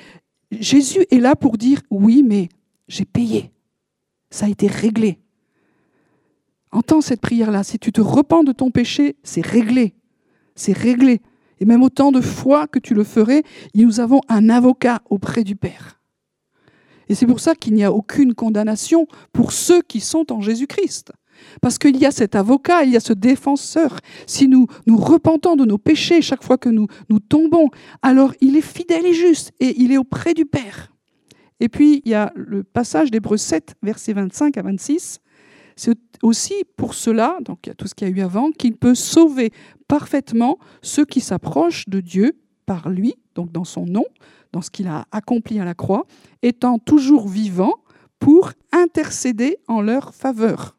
[0.51, 2.49] Jésus est là pour dire oui, mais
[2.89, 3.53] j'ai payé.
[4.31, 5.19] Ça a été réglé.
[6.71, 7.63] Entends cette prière-là.
[7.63, 9.95] Si tu te repens de ton péché, c'est réglé
[10.55, 11.21] c'est réglé.
[11.61, 13.43] Et même autant de fois que tu le ferais,
[13.75, 16.01] nous avons un avocat auprès du Père.
[17.09, 21.13] Et c'est pour ça qu'il n'y a aucune condamnation pour ceux qui sont en Jésus-Christ.
[21.61, 23.99] Parce qu'il y a cet avocat, il y a ce défenseur.
[24.27, 27.71] Si nous nous repentons de nos péchés chaque fois que nous, nous tombons,
[28.03, 30.93] alors il est fidèle et juste et il est auprès du Père.
[31.61, 35.21] Et puis il y a le passage d'Hébreu 7, versets 25 à 26.
[35.77, 38.53] C'est aussi pour cela, donc il y a tout ce qu'il y a eu avant,
[38.53, 39.51] qu'il peut sauver
[39.89, 44.05] parfaitement ceux qui s'approchent de Dieu par lui, donc dans son nom,
[44.53, 46.07] dans ce qu'il a accompli à la croix,
[46.43, 47.75] étant toujours vivant
[48.19, 50.77] pour intercéder en leur faveur.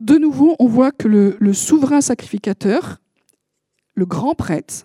[0.00, 2.98] De nouveau, on voit que le, le souverain sacrificateur,
[3.94, 4.84] le grand prêtre,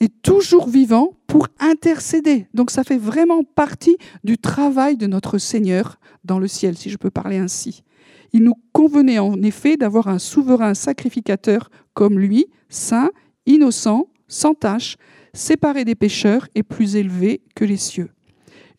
[0.00, 2.46] est toujours vivant pour intercéder.
[2.54, 6.96] Donc ça fait vraiment partie du travail de notre Seigneur dans le ciel, si je
[6.96, 7.82] peux parler ainsi.
[8.32, 13.10] Il nous convenait en effet d'avoir un souverain sacrificateur comme lui, saint,
[13.46, 14.96] innocent, sans tache,
[15.32, 18.10] séparé des pécheurs et plus élevé que les cieux.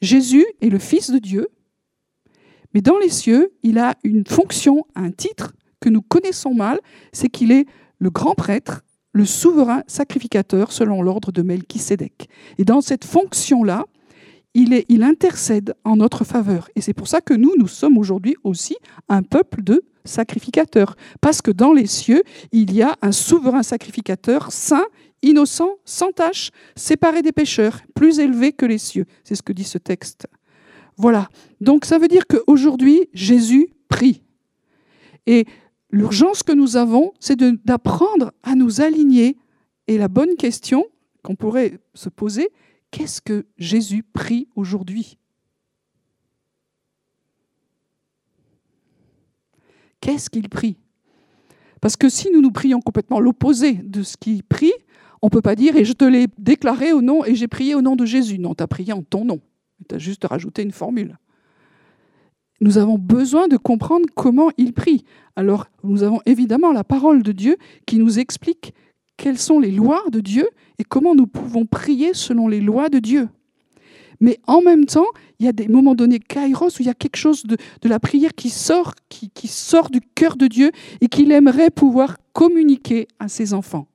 [0.01, 1.47] Jésus est le Fils de Dieu,
[2.73, 6.79] mais dans les cieux, il a une fonction, un titre que nous connaissons mal,
[7.11, 7.65] c'est qu'il est
[7.97, 12.29] le grand prêtre, le souverain sacrificateur selon l'ordre de Melchisédek.
[12.57, 13.85] Et dans cette fonction-là,
[14.53, 16.69] il, intercède en notre faveur.
[16.75, 18.75] Et c'est pour ça que nous, nous sommes aujourd'hui aussi
[19.07, 20.95] un peuple de sacrificateurs.
[21.21, 24.85] Parce que dans les cieux, il y a un souverain sacrificateur saint,
[25.21, 29.05] innocent, sans tache, séparé des pécheurs, plus élevé que les cieux.
[29.23, 30.27] C'est ce que dit ce texte.
[30.97, 31.29] Voilà.
[31.61, 34.21] Donc ça veut dire qu'aujourd'hui, Jésus prie.
[35.27, 35.45] Et
[35.91, 39.37] l'urgence que nous avons, c'est d'apprendre à nous aligner.
[39.87, 40.85] Et la bonne question
[41.23, 42.49] qu'on pourrait se poser,
[42.91, 45.17] qu'est-ce que Jésus prie aujourd'hui?
[50.01, 50.77] Qu'est-ce qu'il prie?
[51.81, 54.73] Parce que si nous nous prions complètement l'opposé de ce qu'il prie,
[55.21, 57.75] on ne peut pas dire et je te l'ai déclaré au nom et j'ai prié
[57.75, 58.39] au nom de Jésus.
[58.39, 59.41] Non, tu as prié en ton nom.
[59.87, 61.17] Tu as juste rajouté une formule.
[62.61, 65.05] Nous avons besoin de comprendre comment il prie.
[65.35, 68.73] Alors, nous avons évidemment la parole de Dieu qui nous explique
[69.19, 70.47] quelles sont les lois de Dieu
[70.79, 73.27] et comment nous pouvons prier selon les lois de Dieu.
[74.21, 75.07] Mais en même temps,
[75.39, 77.99] il y a des moments donnés, kairos, où il y a quelque chose de, la
[77.99, 83.07] prière qui sort, qui, qui sort du cœur de Dieu et qu'il aimerait pouvoir communiquer
[83.19, 83.87] à ses enfants.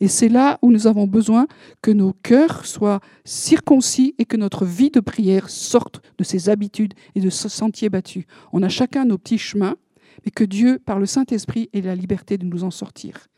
[0.00, 1.46] Et c'est là où nous avons besoin
[1.82, 6.94] que nos cœurs soient circoncis et que notre vie de prière sorte de ces habitudes
[7.14, 8.26] et de ce sentier battu.
[8.52, 9.76] On a chacun nos petits chemins,
[10.24, 13.28] mais que Dieu, par le Saint-Esprit, ait la liberté de nous en sortir.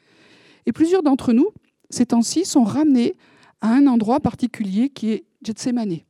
[0.68, 1.48] Et plusieurs d'entre nous,
[1.88, 3.16] ces temps-ci, sont ramenés
[3.62, 6.00] à un endroit particulier qui est Gethsemane.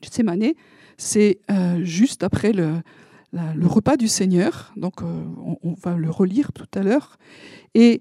[0.00, 0.52] Gethsemane,
[0.98, 2.80] c'est euh, juste après le,
[3.64, 4.72] repas du Seigneur.
[4.76, 7.18] Donc, euh, on, on, va le relire tout à l'heure.
[7.74, 7.98] Et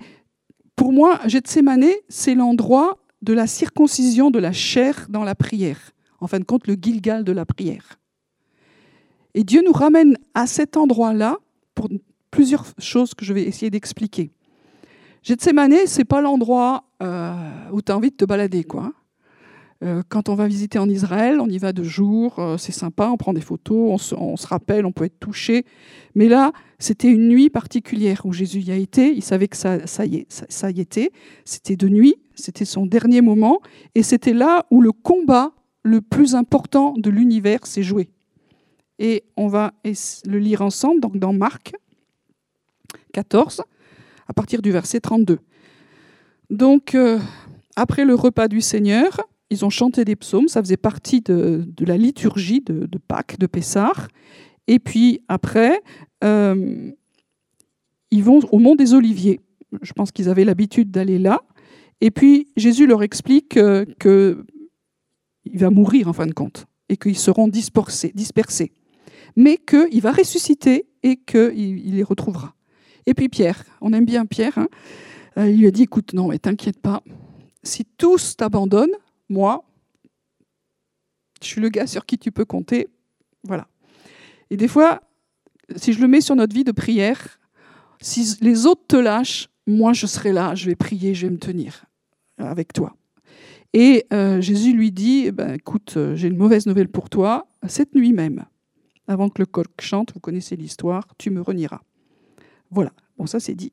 [0.76, 5.94] pour moi, Gethsemane, c'est l'endroit de la circoncision de la chair dans la prière.
[6.20, 8.00] En fin de compte, le Gilgal de la prière.
[9.34, 11.40] Et Dieu nous ramène à cet endroit-là
[11.74, 11.90] pour
[12.30, 14.30] plusieurs choses que je vais essayer d'expliquer.
[15.26, 17.34] Gethsemane, c'est pas l'endroit euh,
[17.72, 18.94] où tu as envie de te balader, quoi.
[19.84, 23.10] Euh, quand on va visiter en Israël, on y va de jour, euh, c'est sympa,
[23.10, 25.66] on prend des photos, on se, rappelle, on peut être touché.
[26.14, 29.14] Mais là, c'était une nuit particulière où Jésus y a été.
[29.16, 31.12] Il savait que ça, y, ça y était.
[31.44, 33.62] C'était de nuit, c'était son dernier moment.
[33.96, 38.10] Et c'était là où le combat le plus important de l'univers s'est joué.
[39.00, 41.74] Et on va le lire ensemble donc dans Marc
[43.14, 43.64] 14,
[44.28, 45.40] à partir du verset 32.
[46.50, 47.20] Donc, euh,
[47.76, 51.98] après le repas du Seigneur, ils ont chanté des psaumes, ça faisait partie de, la
[51.98, 54.08] liturgie de, Pâques, de Pessard.
[54.68, 55.82] Et puis après,
[56.24, 56.92] euh,
[58.12, 59.42] ils vont au mont des Oliviers.
[59.82, 61.42] Je pense qu'ils avaient l'habitude d'aller là.
[62.02, 67.18] Et puis Jésus leur explique euh, qu'il va mourir en fin de compte et qu'ils
[67.18, 68.72] seront dispersés.
[69.36, 72.55] mais qu'il va ressusciter et qu'il les retrouvera.
[73.06, 74.68] Et puis Pierre, on aime bien Pierre, hein,
[75.38, 77.04] euh, il lui a dit, écoute, non, mais t'inquiète pas,
[77.64, 78.96] si tous t'abandonnent,
[79.30, 79.66] moi,
[81.42, 82.88] je suis le gars sur qui tu peux compter.
[83.44, 83.68] Voilà.
[84.50, 85.02] Et des fois,
[85.76, 87.40] si je le mets sur notre vie de prière,
[88.02, 91.40] si les autres te lâchent, moi je serai là, je vais prier, je vais me
[91.40, 91.86] tenir
[92.38, 92.96] avec toi.
[93.74, 97.48] Et euh, Jésus lui dit, eh ben, écoute, euh, j'ai une mauvaise nouvelle pour toi,
[97.68, 98.46] cette nuit même,
[99.08, 101.82] avant que le coq chante, vous connaissez l'histoire, tu me renieras.
[102.76, 103.72] Voilà, bon ça c'est dit.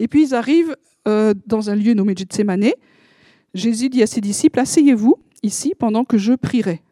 [0.00, 0.76] Et puis ils arrivent
[1.08, 2.72] euh, dans un lieu nommé Gethsemane.
[3.54, 6.82] Jésus dit à ses disciples, asseyez-vous ici pendant que je prierai.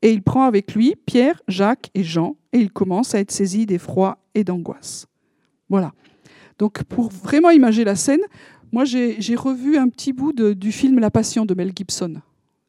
[0.00, 3.66] Et il prend avec lui Pierre, Jacques et Jean, et il commence à être saisi
[3.66, 5.06] d'effroi et d'angoisse.
[5.68, 5.92] Voilà.
[6.58, 8.22] Donc pour vraiment imaginer la scène,
[8.72, 12.22] moi j'ai revu un petit bout du film La Passion de Mel Gibson.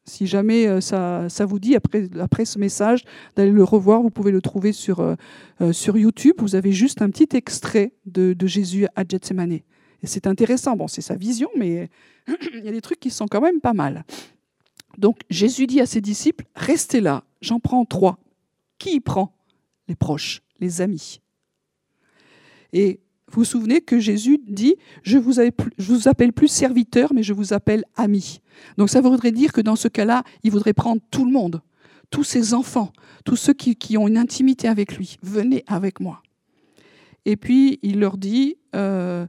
[0.05, 3.03] Si jamais euh, ça, vous dit, après, ce message,
[3.35, 5.15] d'aller le revoir, vous pouvez le trouver sur, euh,
[5.61, 6.35] euh, sur YouTube.
[6.39, 9.53] Vous avez juste un petit extrait de, de Jésus à Gethsemane.
[9.53, 9.63] Et
[10.03, 10.75] c'est intéressant.
[10.75, 11.89] Bon, c'est sa vision, mais
[12.53, 14.03] il y a des trucs qui sont quand même pas mal.
[14.97, 18.19] Donc Jésus dit à ses disciples, restez là, j'en prends trois.
[18.77, 19.33] Qui y prend?
[19.87, 21.21] Les proches, les amis.
[22.73, 22.99] Et
[23.34, 25.34] vous vous souvenez que Jésus dit je vous,
[25.80, 28.41] vous appelle plus serviteur, mais je vous appelle ami.
[28.78, 31.63] Donc ça voudrait dire que dans ce cas-là, il voudrait prendre tout le monde,
[32.12, 32.93] tous ses enfants,
[33.26, 35.17] tous ceux qui, ont une intimité avec lui.
[35.24, 36.22] Venez avec moi.
[37.26, 39.26] Et puis il leur dit euh,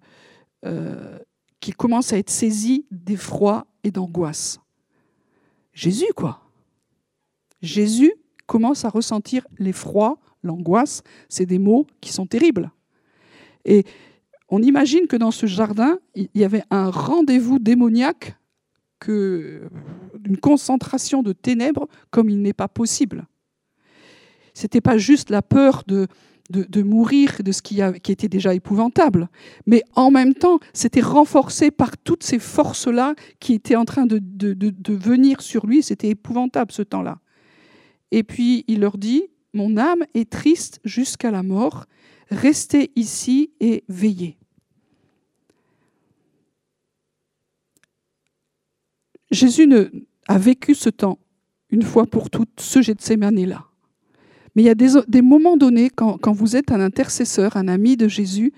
[0.67, 1.19] euh,
[1.61, 4.61] qu'il commence à être saisi d'effroi et d'angoisse.
[5.73, 6.43] Jésus, quoi.
[7.62, 8.12] Jésus
[8.47, 11.03] commence à ressentir l'effroi, l'angoisse.
[11.31, 12.71] C'est des mots qui sont terribles.
[13.64, 13.85] Et
[14.48, 18.37] on imagine que dans ce jardin, il y avait un rendez-vous démoniaque,
[19.00, 19.62] que,
[20.24, 23.27] une concentration de ténèbres comme il n'est pas possible.
[24.55, 26.07] C'était pas juste la peur de,
[26.50, 29.29] de, mourir de ce qui, qui, était déjà épouvantable,
[29.66, 34.20] mais en même temps, c'était renforcé par toutes ces forces-là qui étaient en train de,
[34.20, 35.83] de venir sur lui.
[35.83, 37.18] C'était épouvantable ce temps-là.
[38.12, 39.24] Et puis il leur dit,
[39.55, 41.87] mon âme est triste jusqu'à la mort,
[42.30, 44.37] restez ici et veillez.
[49.30, 49.90] Jésus ne,
[50.28, 51.18] a vécu ce temps
[51.70, 53.64] une fois pour toutes, ce Gethsemane-là.
[54.54, 58.06] Mais il y a des, moments donnés, quand, vous êtes un intercesseur, un ami de
[58.06, 58.52] Jésus,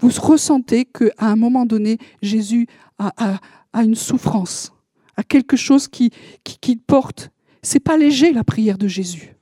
[0.00, 2.66] vous ressentez qu'à un moment donné, Jésus
[2.98, 3.38] a,
[3.74, 4.72] une souffrance,
[5.16, 6.10] a quelque chose qui,
[6.44, 7.30] qui, qui porte.
[7.62, 9.36] C'est pas léger la prière de Jésus.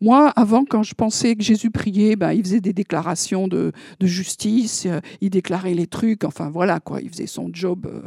[0.00, 4.86] Moi, avant, quand je pensais que Jésus priait, ben, il faisait des déclarations de, justice,
[4.86, 8.00] euh, il déclarait les trucs, enfin voilà, quoi, il faisait son job euh,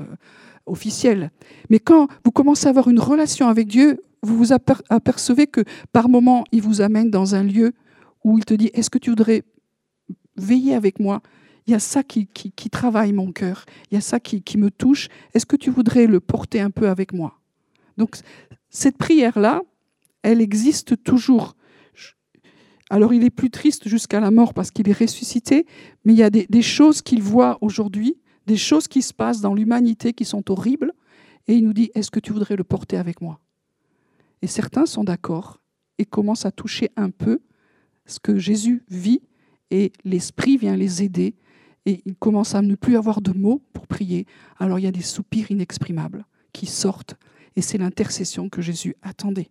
[0.66, 1.32] officiel.
[1.70, 6.08] Mais quand vous commencez à avoir une relation avec Dieu, vous vous apercevez que par
[6.08, 7.74] moment, il vous amène dans un lieu
[8.24, 9.44] où il te dit, est-ce que tu voudrais
[10.38, 11.22] veiller avec moi?
[11.68, 12.28] Il y a ça qui,
[12.72, 15.10] travaille mon cœur, il y a ça qui me touche.
[15.34, 17.40] Est-ce que tu voudrais le porter un peu avec moi?
[17.98, 18.16] Donc,
[18.70, 19.62] cette prière-là,
[20.24, 21.56] elle existe toujours.
[22.92, 25.66] Alors il est plus triste jusqu'à la mort parce qu'il est ressuscité,
[26.04, 29.54] mais il y a des, choses qu'il voit aujourd'hui, des choses qui se passent dans
[29.54, 30.92] l'humanité qui sont horribles,
[31.48, 33.40] et il nous dit, est-ce que tu voudrais le porter avec moi?
[34.42, 35.62] Et certains sont d'accord
[36.00, 37.40] et commencent à toucher un peu
[38.06, 39.22] ce que Jésus vit,
[39.70, 41.36] et l'Esprit vient les aider,
[41.86, 44.26] et ils commencent à ne plus avoir de mots pour prier.
[44.60, 47.16] Alors il y a des soupirs inexprimables qui sortent,
[47.56, 49.50] et c'est l'intercession que Jésus attendait.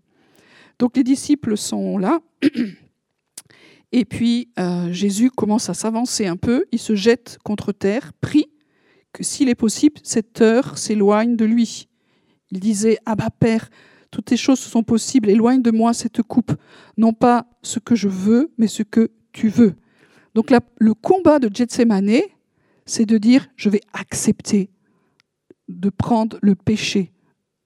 [0.79, 2.20] Donc les disciples sont là.
[3.92, 8.46] Et puis euh, Jésus commence à s'avancer un peu, il se jette contre terre, prie
[9.12, 11.88] que s'il est possible, cette heure s'éloigne de lui.
[12.53, 13.68] Il disait, Ah bah Père,
[14.11, 16.53] toutes les choses sont possibles, éloigne de moi cette coupe,
[16.96, 19.74] non pas ce que je veux, mais ce que tu veux.
[20.35, 22.20] Donc le combat de Gethsemane,
[22.87, 24.70] c'est de dire, je vais accepter
[25.68, 27.12] de prendre le péché,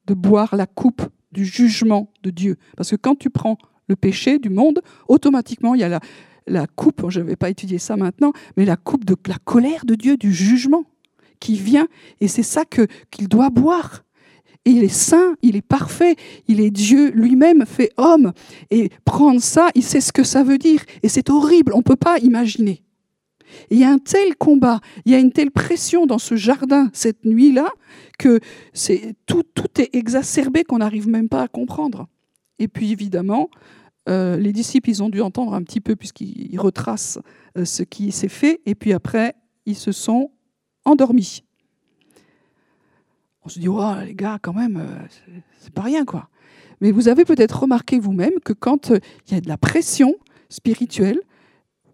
[0.07, 2.57] de boire la coupe du jugement de Dieu.
[2.77, 6.01] Parce que quand tu prends le péché du monde, automatiquement, il y a
[6.47, 9.85] la, coupe, je ne vais pas étudier ça maintenant, mais la coupe de la colère
[9.85, 10.85] de Dieu, du jugement
[11.41, 11.89] qui vient,
[12.21, 14.05] et c'est ça qu'il doit boire.
[14.67, 16.17] Et il est saint, il est parfait,
[16.49, 18.33] il est Dieu lui-même fait homme.
[18.71, 20.83] Et prendre ça, il sait ce que ça veut dire.
[21.03, 22.83] Et c'est horrible, on ne peut pas imaginer.
[23.71, 26.89] il y a un tel combat, il y a une telle pression dans ce jardin
[26.95, 27.69] cette nuit-là
[28.19, 28.41] que
[29.27, 32.09] tout, tout est exacerbé qu'on n'arrive même pas à comprendre.
[32.59, 33.51] Et puis évidemment,
[34.09, 37.19] euh, les disciples, ils ont dû entendre un petit peu puisqu'ils retracent
[37.57, 38.61] euh, ce qui s'est fait.
[38.67, 39.35] Et puis après,
[39.67, 40.31] ils se sont
[40.85, 41.43] endormis.
[43.45, 46.29] On se dit, oh, les gars, quand même, euh, c'est pas rien, quoi.
[46.81, 48.91] Mais vous avez peut-être remarqué vous-même que quand
[49.27, 50.15] il y a de la pression
[50.49, 51.21] spirituelle,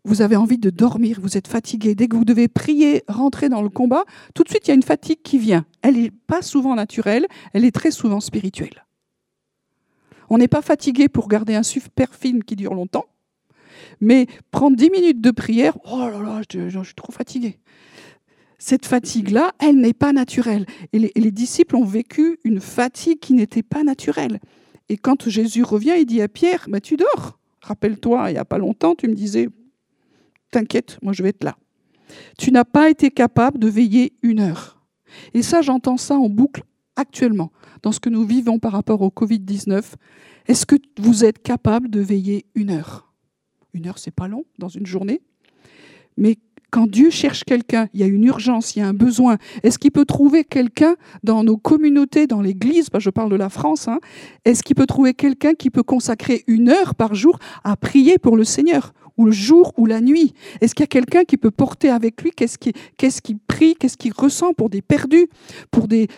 [0.05, 1.94] vous avez envie de dormir, vous êtes fatigué.
[1.94, 4.75] Dès que vous devez prier, rentrer dans le combat, tout de suite, il y a
[4.75, 5.66] une fatigue qui vient.
[5.83, 8.87] Elle n'est pas souvent naturelle, elle est très souvent spirituelle.
[10.31, 13.07] On n'est pas fatigué pour garder un super film qui dure longtemps,
[14.01, 17.59] mais prendre 10 minutes de prière, oh là là, je, suis trop fatigué.
[18.59, 20.66] Cette fatigue-là, elle n'est pas naturelle.
[20.93, 24.38] Et les, disciples ont vécu une fatigue qui n'était pas naturelle.
[24.88, 27.38] Et quand Jésus revient, il dit à Pierre, bah, tu dors.
[27.62, 29.49] Rappelle-toi, il n'y a pas longtemps, tu me disais,
[30.51, 31.57] t'inquiète, moi je vais être là.
[32.38, 34.83] Tu n'as pas été capable de veiller une heure.
[35.35, 36.62] Et ça, j'entends ça en boucle
[36.97, 37.51] actuellement,
[37.83, 39.83] dans ce que nous vivons par rapport au Covid-19.
[40.47, 43.12] Est-ce que vous êtes capable de veiller une heure?
[43.73, 45.21] Une heure, c'est pas long dans une journée.
[46.16, 46.38] Mais
[46.71, 49.38] quand Dieu cherche quelqu'un, il y a une urgence, il y a un besoin.
[49.62, 53.88] Est-ce qu'il peut trouver quelqu'un dans nos communautés, dans l'Église Je parle de la France.
[53.88, 53.99] Hein,
[54.45, 58.37] est-ce qu'il peut trouver quelqu'un qui peut consacrer une heure par jour à prier pour
[58.37, 58.93] le Seigneur?
[59.21, 62.23] Ou le jour ou la nuit Est-ce qu'il y a quelqu'un qui peut porter avec
[62.23, 65.29] lui Qu'est-ce qu'il qu prie Qu'est-ce qu'il ressent pour des perdus
[65.71, 66.09] Pour des,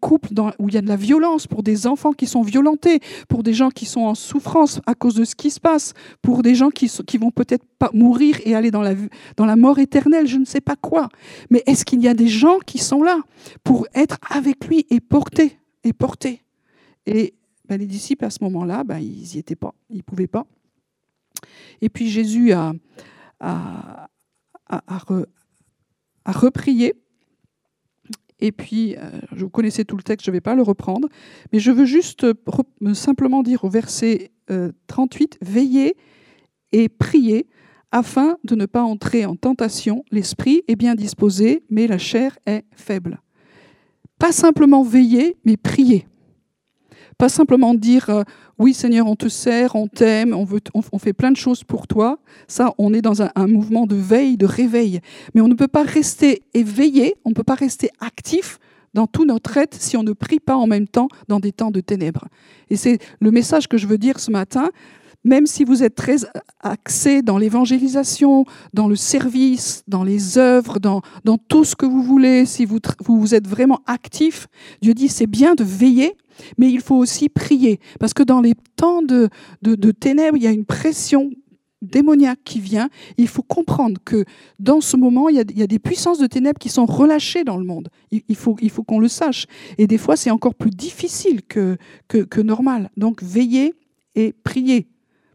[0.00, 0.28] couples
[0.60, 3.54] où il y a de la violence Pour des enfants qui sont violentés Pour des
[3.54, 6.70] gens qui sont en souffrance à cause de ce qui se passe Pour des gens
[6.70, 8.94] qui, vont peut-être pas mourir et aller dans la,
[9.36, 11.08] dans la mort éternelle Je ne sais pas quoi.
[11.50, 13.18] Mais est-ce qu'il y a des gens qui sont là
[13.64, 16.44] pour être avec lui et porter et porter?
[17.04, 17.34] Et
[17.68, 19.74] ben, les disciples, à ce moment-là, ben, ils n'y étaient pas.
[19.90, 20.46] Ils ne pouvaient pas.
[21.80, 22.72] Et puis Jésus a,
[23.40, 24.08] a,
[24.68, 26.94] a, reprié.
[28.40, 29.00] Et puis, euh,
[29.32, 31.08] vous connaissez tout le texte, je ne vais pas le reprendre,
[31.52, 32.24] mais je veux juste
[32.94, 34.30] simplement dire au verset
[34.86, 35.96] 38, euh, Veillez
[36.70, 37.46] et priez
[37.90, 40.04] afin de ne pas entrer en tentation.
[40.10, 43.20] L'esprit est bien disposé, mais la chair est faible.
[44.18, 46.06] Pas simplement veiller, mais prier.
[47.18, 48.22] Pas simplement dire euh,
[48.58, 52.18] oui Seigneur, on te sert, on t'aime, on, fait plein de choses pour toi.
[52.48, 55.00] Ça, on est dans un, mouvement de veille, de réveil.
[55.34, 58.58] Mais on ne peut pas rester éveillé, on ne peut pas rester actif
[58.94, 61.70] dans tout notre être si on ne prie pas en même temps dans des temps
[61.70, 62.26] de ténèbres.
[62.70, 64.70] Et c'est le message que je veux dire ce matin.
[65.24, 66.18] Même si vous êtes très
[66.60, 71.02] axé dans l'évangélisation, dans le service, dans les œuvres, dans,
[71.48, 74.46] tout ce que vous voulez, si vous, vous êtes vraiment actif,
[74.80, 76.14] Dieu dit c'est bien de veiller,
[76.56, 77.80] mais il faut aussi prier.
[77.98, 79.28] Parce que dans les temps de,
[79.62, 81.30] de, ténèbres, il y a une pression
[81.82, 82.88] démoniaque qui vient.
[83.18, 84.24] Il faut comprendre que
[84.58, 87.64] dans ce moment, il y, a, des puissances de ténèbres qui sont relâchées dans le
[87.64, 87.88] monde.
[88.10, 89.46] Il, faut, il faut qu'on le sache.
[89.78, 91.76] Et des fois, c'est encore plus difficile que,
[92.08, 92.90] que, que, normal.
[92.96, 93.74] Donc, veillez
[94.14, 94.88] et priez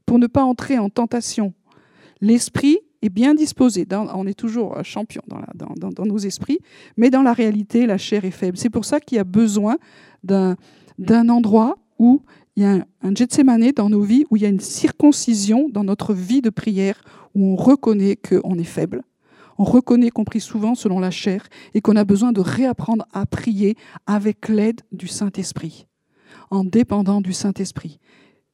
[0.06, 1.54] pour ne pas entrer en tentation.
[2.22, 3.86] L'esprit est bien disposé.
[3.92, 6.60] on est toujours champion dans, nos esprits,
[6.96, 8.58] mais dans la réalité, la chair est faible.
[8.58, 9.78] C'est pour ça qu'il y a besoin
[10.24, 10.56] d'un
[11.00, 12.22] d'un endroit où
[12.56, 15.70] il y a un, un Gethsemane dans nos vies, où il y a une circoncision
[15.70, 19.04] dans notre vie de prière, où on reconnaît qu'on est faible.
[19.58, 23.26] On reconnaît qu'on prie souvent selon la chair et qu'on a besoin de réapprendre à
[23.26, 23.76] prier
[24.08, 25.88] avec l'aide du Saint-Esprit,
[26.50, 28.00] en dépendant du Saint-Esprit.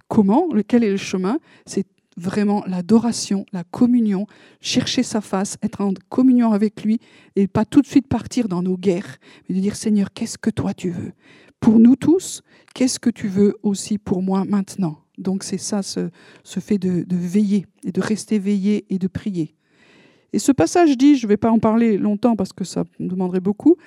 [0.10, 1.86] Comment Quel est le chemin C'est
[2.18, 4.26] vraiment l'adoration, la communion,
[4.60, 7.00] chercher sa face, être en communion avec lui
[7.36, 10.50] et pas tout de suite partir dans nos guerres, mais de dire Seigneur, qu'est-ce que
[10.50, 11.14] toi tu veux?
[11.60, 12.42] Pour nous tous,
[12.74, 14.98] qu'est-ce que tu veux aussi pour moi maintenant?
[15.20, 16.10] Donc c'est ça, ce,
[16.44, 19.56] fait de, veiller et de rester veillé et de prier.
[20.34, 23.10] Et ce passage dit, je ne vais pas en parler longtemps parce que ça me
[23.10, 23.78] demanderait beaucoup,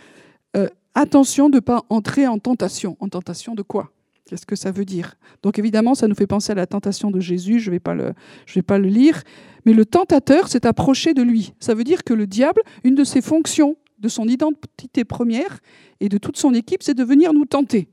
[0.56, 2.96] euh, attention de ne pas entrer en tentation.
[3.00, 3.90] En tentation de quoi?
[4.32, 7.20] Qu'est-ce que ça veut dire Donc évidemment, ça nous fait penser à la tentation de
[7.20, 8.14] Jésus, je ne vais, pas le,
[8.54, 9.24] vais pas le lire,
[9.66, 11.52] mais le tentateur s'est approché de lui.
[11.60, 15.60] Ça veut dire que le diable, une de ses fonctions, de son identité première
[16.00, 17.88] et de toute son équipe, c'est de venir nous tenter.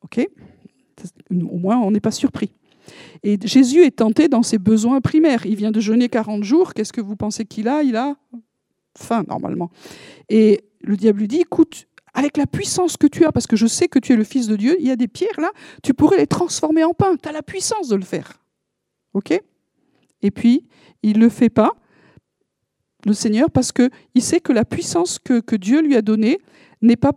[0.00, 0.26] OK?
[1.30, 2.54] Au moins, on n'est pas surpris.
[3.22, 5.44] Et Jésus est tenté dans ses besoins primaires.
[5.44, 6.72] Il vient de jeûner 40 jours.
[6.72, 7.82] Qu'est-ce que vous pensez qu'il a?
[7.82, 8.16] Il a
[8.96, 9.70] faim, normalement.
[10.30, 13.66] Et le diable lui dit, écoute, avec la puissance que tu as, parce que je
[13.66, 15.50] sais que tu es le Fils de Dieu, il y a des pierres là,
[15.82, 17.16] tu pourrais les transformer en pain.
[17.16, 18.42] Tu as la puissance de le faire.
[19.14, 19.32] OK?
[20.22, 20.66] Et puis,
[21.02, 21.72] il ne le fait pas,
[23.04, 26.38] le Seigneur, parce qu'il sait que la puissance que, que Dieu lui a donnée
[26.82, 27.12] n'est pas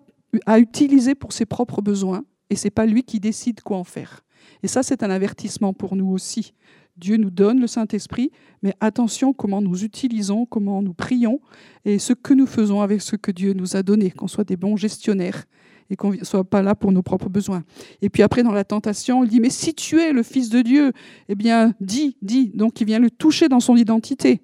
[0.46, 4.24] à utiliser pour ses propres besoins, et c'est pas lui qui décide quoi en faire.
[4.64, 6.54] Et ça, c'est un avertissement pour nous aussi.
[6.98, 8.32] Dieu nous donne le Saint-Esprit,
[8.64, 11.40] mais attention comment nous utilisons, comment nous prions
[11.84, 14.58] et ce que nous faisons avec ce que Dieu nous a donné, qu'on soit des
[14.58, 15.46] bons gestionnaires
[15.90, 17.64] et qu'on ne soit pas là pour nos propres besoins.
[18.02, 20.62] Et puis après, dans la tentation, il dit, mais si tu es le Fils de
[20.62, 20.94] Dieu,
[21.30, 22.52] eh bien, dis, dis.
[22.56, 24.42] Donc il vient le toucher dans son identité.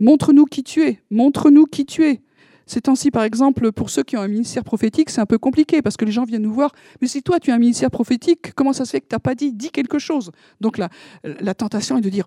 [0.00, 2.22] Montre-nous qui tu es, montre-nous qui tu es.
[2.68, 5.80] Ces temps-ci, par exemple, pour ceux qui ont un ministère prophétique, c'est un peu compliqué
[5.80, 6.70] parce que les gens viennent nous voir.
[7.00, 9.20] Mais si toi, tu as un ministère prophétique, comment ça se fait que tu n'as
[9.20, 10.30] pas dit Dis quelque chose?
[10.60, 10.90] Donc la,
[11.24, 12.26] la tentation est de dire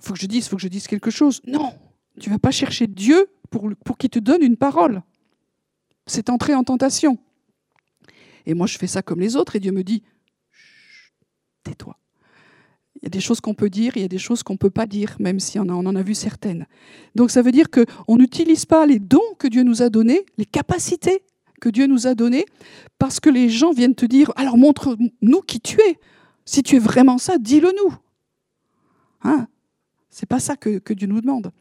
[0.00, 1.42] faut que je dise, faut que je dise quelque chose.
[1.46, 1.74] Non,
[2.18, 5.02] tu vas pas chercher Dieu pour, pour qu'il te donne une parole.
[6.06, 7.18] C'est entrer en tentation.
[8.46, 10.02] Et moi, je fais ça comme les autres et Dieu me dit
[11.62, 11.98] tais-toi.
[13.00, 14.58] Il y a des choses qu'on peut dire, il y a des choses qu'on ne
[14.58, 16.66] peut pas dire, même si on, en a vu certaines.
[17.14, 20.44] Donc ça veut dire qu'on n'utilise pas les dons que Dieu nous a donnés, les
[20.44, 21.22] capacités
[21.60, 22.44] que Dieu nous a données,
[22.98, 25.98] parce que les gens viennent te dire, alors montre-nous qui tu es.
[26.44, 27.94] Si tu es vraiment ça, dis-le nous.
[29.22, 29.46] Hein?
[30.08, 31.52] C'est pas ça que, Dieu nous demande.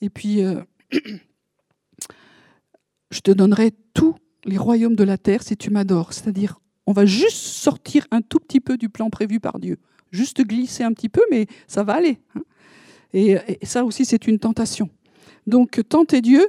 [0.00, 0.62] Et puis, euh,
[3.10, 4.14] je te donnerai tous
[4.44, 6.12] les royaumes de la terre si tu m'adores.
[6.12, 9.78] C'est-à-dire, on va juste sortir un tout petit peu du plan prévu par Dieu
[10.10, 12.18] juste glisser un petit peu, mais ça va aller.
[12.34, 12.42] Hein.
[13.12, 14.88] Et, ça aussi, c'est une tentation.
[15.46, 16.48] Donc, tenter Dieu,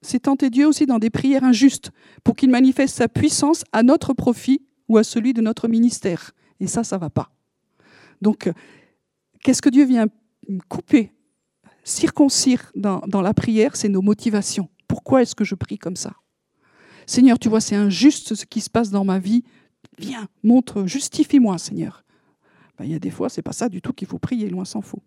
[0.00, 1.90] c'est tenter Dieu aussi dans des prières injustes,
[2.24, 6.32] pour qu'il manifeste sa puissance à notre profit ou à celui de notre ministère.
[6.60, 7.30] Et ça, ça ne va pas.
[8.20, 8.50] Donc,
[9.42, 10.06] qu'est-ce que Dieu vient
[10.68, 11.12] couper,
[11.84, 14.68] circoncire dans, dans la prière C'est nos motivations.
[14.88, 16.14] Pourquoi est-ce que je prie comme ça?
[17.06, 19.44] Seigneur, tu vois, c'est injuste ce qui se passe dans ma vie.
[19.98, 22.01] Viens, montre, justifie-moi, Seigneur.
[22.82, 24.64] Ben, il y a des fois, c'est pas ça du tout qu'il faut prier, loin
[24.64, 25.02] s'en faut.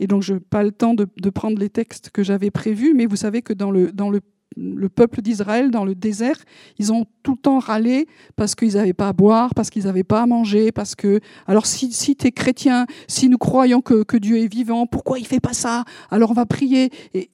[0.00, 3.06] Et donc, je n'ai pas le temps de, prendre les textes que j'avais prévus, mais
[3.06, 4.20] vous savez que dans le, dans le,
[4.56, 6.36] le peuple d'Israël, dans le désert,
[6.80, 10.02] ils ont tout le temps râlé parce qu'ils n'avaient pas à boire, parce qu'ils n'avaient
[10.02, 11.20] pas à manger, parce que...
[11.46, 15.20] Alors, si, si tu es chrétien, si nous croyons que, que, Dieu est vivant, pourquoi
[15.20, 15.84] il fait pas ça?
[16.10, 16.90] Alors, on va prier.
[17.14, 17.30] Et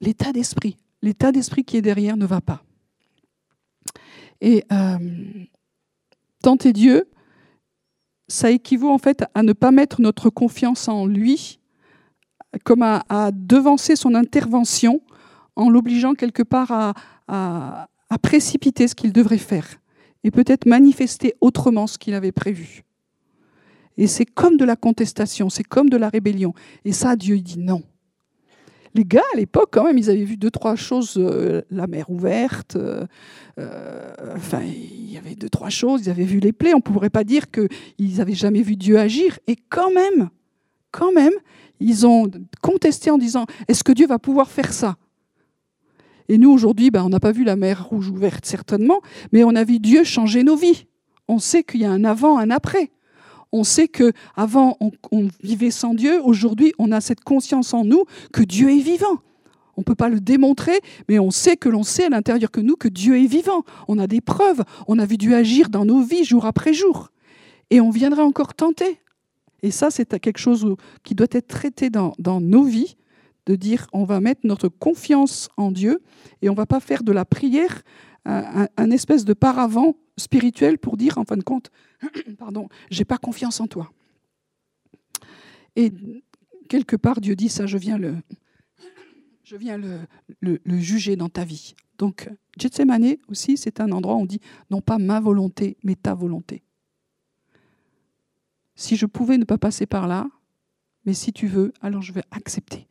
[0.00, 2.62] l'état d'esprit, l'état d'esprit qui est derrière ne va pas.
[4.40, 4.98] Et euh,
[6.40, 7.08] tenter Dieu,
[8.32, 11.60] ça équivaut en fait à ne pas mettre notre confiance en lui,
[12.64, 15.02] comme à, devancer son intervention
[15.54, 16.94] en l'obligeant quelque part
[17.28, 17.88] à,
[18.22, 19.66] précipiter ce qu'il devrait faire
[20.24, 22.84] et peut-être manifester autrement ce qu'il avait prévu.
[23.98, 26.54] Et c'est comme de la contestation, c'est comme de la rébellion.
[26.84, 27.82] Et ça, Dieu dit non
[28.94, 32.10] les gars, à l'époque, quand même, ils avaient vu deux, trois choses, euh, la mer
[32.10, 33.06] ouverte, euh,
[33.58, 36.82] euh, enfin, il y avait deux, trois choses, ils avaient vu les plaies, on ne
[36.82, 40.28] pourrait pas dire qu'ils n'avaient jamais vu Dieu agir, et quand même,
[40.90, 41.32] quand même,
[41.80, 42.30] ils ont
[42.60, 44.96] contesté en disant, est-ce que Dieu va pouvoir faire ça?
[46.28, 49.00] Et nous, aujourd'hui, ben, on n'a pas vu la mer rouge ouverte, certainement,
[49.32, 50.86] mais on a vu Dieu changer nos vies.
[51.28, 52.90] On sait qu'il y a un avant, un après.
[53.52, 58.04] On sait que avant on, vivait sans Dieu, aujourd'hui on a cette conscience en nous
[58.32, 59.20] que Dieu est vivant.
[59.76, 62.60] On ne peut pas le démontrer, mais on sait que l'on sait à l'intérieur que
[62.60, 63.62] nous que Dieu est vivant.
[63.88, 67.10] On a des preuves, on a vu Dieu agir dans nos vies jour après jour.
[67.70, 68.98] Et on viendra encore tenter.
[69.62, 70.66] Et ça, c'est quelque chose
[71.04, 72.96] qui doit être traité dans, nos vies,
[73.46, 76.02] de dire on va mettre notre confiance en Dieu
[76.42, 77.82] et on ne va pas faire de la prière
[78.24, 81.70] un espèce de paravent spirituel pour dire, en fin de compte,
[82.38, 83.92] pardon, j'ai pas confiance en toi.
[85.76, 85.92] Et
[86.68, 88.16] quelque part, Dieu dit ça, je viens le,
[89.42, 90.00] je viens le,
[90.40, 91.74] le, juger dans ta vie.
[91.98, 96.14] Donc, Gethsemane aussi, c'est un endroit où on dit non pas ma volonté, mais ta
[96.14, 96.62] volonté.
[98.74, 100.26] si je pouvais ne pas passer par là,
[101.04, 102.86] mais si tu veux, alors je vais accepter.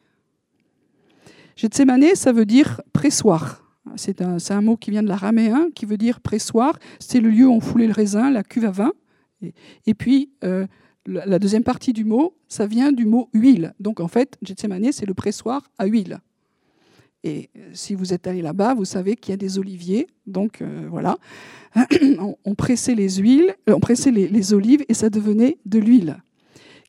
[1.56, 3.71] Gethsemane, ça veut dire pressoir.
[3.96, 6.78] C'est un, un, mot qui vient de l'araméen, qui veut dire pressoir.
[7.00, 8.92] C'est le lieu où on foulait le raisin, la cuve à vin.
[9.86, 10.68] Et, puis, euh,
[11.06, 13.74] la deuxième partie du mot, ça vient du mot huile.
[13.80, 16.20] Donc en fait, Gethsemane, c'est le pressoir à huile.
[17.24, 20.08] Et euh, si vous êtes allé là-bas, vous savez qu'il y a des oliviers.
[20.28, 21.18] Donc euh, voilà,
[22.46, 26.18] on, pressait les huiles, on pressait les olives et ça devenait de l'huile.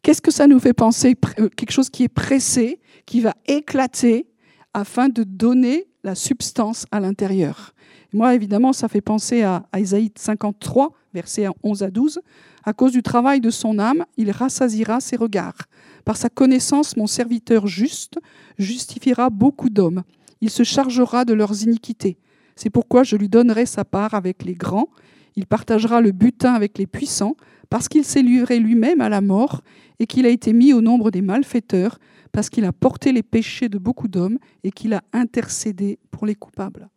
[0.03, 1.15] Qu'est-ce que ça nous fait penser?
[1.57, 4.27] Quelque chose qui est pressé, qui va éclater
[4.75, 7.75] afin de donner la substance à l'intérieur.
[8.13, 12.21] Moi, évidemment, ça fait penser à, Isaïe 53, versets 11 à 12.
[12.65, 15.59] À cause du travail de son âme, il rassasira ses regards.
[16.05, 18.19] Par sa connaissance, mon serviteur juste
[18.59, 20.03] justifiera beaucoup d'hommes.
[20.41, 22.19] Il se chargera de leurs iniquités.
[22.57, 24.89] C'est pourquoi je lui donnerai sa part avec les grands.
[25.37, 27.37] Il partagera le butin avec les puissants,
[27.71, 29.63] parce qu'il s'est livré lui-même à la mort
[29.99, 31.99] et qu'il a été mis au nombre des malfaiteurs,
[32.33, 36.35] parce qu'il a porté les péchés de beaucoup d'hommes et qu'il a intercédé pour les
[36.35, 36.89] coupables.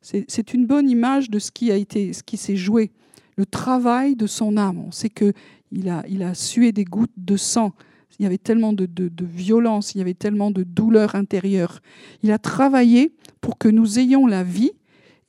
[0.00, 2.90] C'est une bonne image de ce qui a été, ce qui s'est joué,
[3.36, 4.78] le travail de son âme.
[4.78, 5.32] On sait que
[5.70, 7.72] il a, sué des gouttes de sang.
[8.18, 8.88] Il y avait tellement de,
[9.20, 11.80] violence, il y avait tellement de douleur intérieure.
[12.22, 14.72] Il a travaillé pour que nous ayons la vie.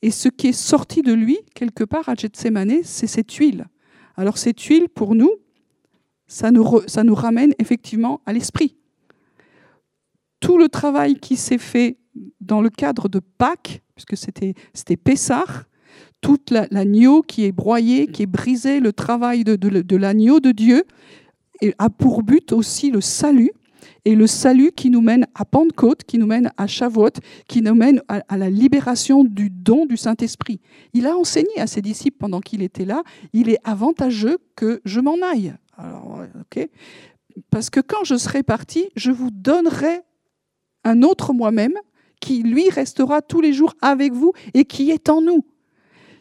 [0.02, 3.66] Et ce qui est sorti de lui, quelque part à Gethsemane, c'est cette huile.
[4.16, 5.30] Alors cette huile, pour nous,
[6.26, 8.76] ça nous ramène effectivement à l'esprit
[10.44, 11.96] tout le travail qui s'est fait
[12.42, 15.46] dans le cadre de Pâques, puisque c'était, c'était Pessah,
[16.20, 20.84] toute l'agneau qui est broyé, qui est brisé, le travail de, l'agneau de Dieu,
[21.78, 23.52] a pour but aussi le salut,
[24.04, 27.74] et le salut qui nous mène à Pentecôte, qui nous mène à Shavuot, qui nous
[27.74, 30.60] mène à, la libération du don du Saint-Esprit.
[30.92, 35.00] Il a enseigné à ses disciples pendant qu'il était là, il est avantageux que je
[35.00, 35.54] m'en aille.
[37.50, 40.02] Parce que quand je serai parti, je vous donnerai
[40.84, 41.74] un autre moi-même
[42.20, 45.44] qui, lui, restera tous les jours avec vous et qui est en nous.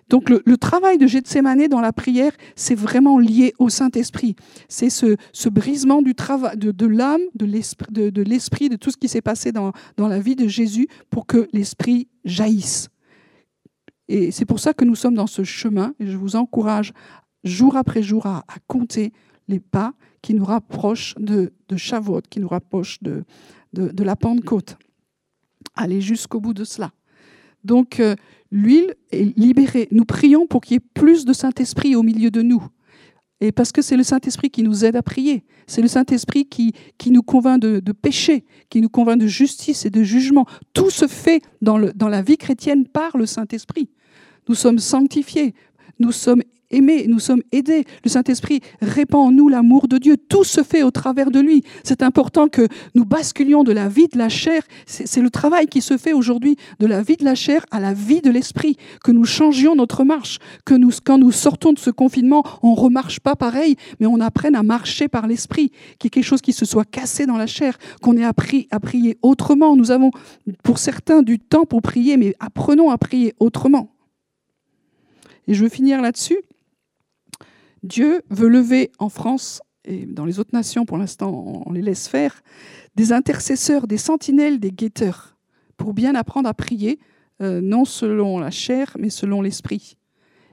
[0.10, 4.36] Donc le, travail de Gethsemane dans la prière, c'est vraiment lié au Saint-Esprit.
[4.68, 9.22] C'est ce, brisement du travail, de, l'âme, de l'esprit, de, de tout ce qui s'est
[9.22, 12.90] passé dans, la vie de Jésus pour que l'Esprit jaillisse.
[14.08, 16.94] Et c'est pour ça que nous sommes dans ce chemin et je vous encourage
[17.44, 19.14] jour après jour à, compter
[19.48, 23.24] les pas qui nous rapprochent de, de qui nous rapprochent de,
[23.74, 24.78] de, la Pentecôte.
[25.76, 26.92] Aller jusqu'au bout de cela.
[27.64, 28.16] Donc, euh,
[28.52, 29.88] l'huile est libérée.
[29.92, 32.66] Nous prions pour qu'il y ait plus de Saint-Esprit au milieu de nous.
[33.42, 35.44] Et parce que c'est le Saint-Esprit qui nous aide à prier.
[35.68, 39.90] C'est le Saint-Esprit qui, qui nous convainc de, péché, qui nous convainc de justice et
[39.90, 40.46] de jugement.
[40.74, 43.90] Tout se fait dans, le, dans la vie chrétienne par le Saint-Esprit.
[44.48, 45.54] Nous sommes sanctifiés,
[46.00, 46.44] nous sommes
[46.74, 47.86] aimés, nous sommes aidés.
[48.04, 50.18] Le Saint-Esprit répand en nous l'amour de Dieu.
[50.18, 51.64] Tout se fait au travers de lui.
[51.84, 54.64] C'est important que nous basculions de la vie de la chair.
[54.86, 57.94] C'est le travail qui se fait aujourd'hui de la vie de la chair à la
[57.94, 58.78] vie de l'esprit.
[59.04, 60.40] Que nous changions notre marche.
[60.66, 64.56] Que nous, quand nous sortons de ce confinement, on remarche pas pareil, mais on apprenne
[64.56, 65.70] à marcher par l'esprit.
[66.00, 67.78] Qu'il y ait quelque chose qui se soit cassé dans la chair.
[68.02, 69.76] Qu'on ait appris à prier autrement.
[69.76, 70.12] Nous avons,
[70.64, 73.90] pour certains, du temps pour prier, mais apprenons à prier autrement.
[75.48, 76.38] Et je veux finir là-dessus.
[77.84, 82.08] Dieu veut lever en France et dans les autres nations, pour l'instant, on les laisse
[82.08, 82.42] faire,
[82.96, 85.38] des intercesseurs, des sentinelles, des guetteurs,
[85.78, 87.00] pour bien apprendre à prier,
[87.42, 89.98] euh, non selon la chair, mais selon l'esprit.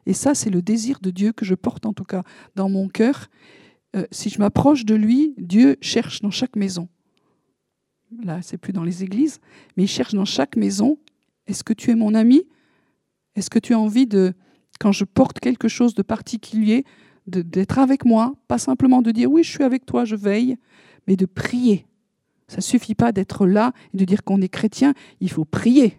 [0.06, 2.24] Et ça, c'est le désir de Dieu que je porte en tout cas
[2.56, 3.28] dans mon cœur.
[3.94, 6.88] Euh, si je m'approche de lui, Dieu cherche dans chaque maison.
[8.24, 9.38] Là, c'est plus dans les églises,
[9.76, 10.98] mais il cherche dans chaque maison.
[11.46, 12.42] Est-ce que tu es mon ami?
[13.36, 14.32] Est-ce que tu as envie de,
[14.80, 16.84] quand je porte quelque chose de particulier,
[17.30, 20.56] d'être avec moi, pas simplement de dire oui, je suis avec toi, je veille,
[21.06, 21.86] mais de prier.
[22.48, 25.98] Ça ne suffit pas d'être là et de dire qu'on est chrétien, il faut prier.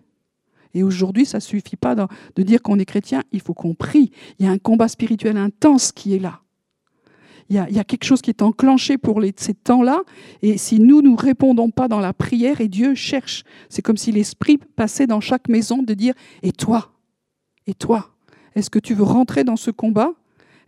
[0.74, 4.12] Et aujourd'hui, ça ne suffit pas de dire qu'on est chrétien, il faut qu'on prie.
[4.40, 6.42] Il y a un combat spirituel intense qui est là.
[7.50, 10.04] Il y a, quelque chose qui est enclenché pour ces temps-là.
[10.42, 14.14] Et si nous ne répondons pas dans la prière, et Dieu cherche, c'est comme si
[14.14, 16.14] l'Esprit passait dans chaque maison de dire,
[16.44, 16.94] et toi?
[17.68, 18.16] Et toi?
[18.56, 20.14] Est-ce que tu veux rentrer dans ce combat?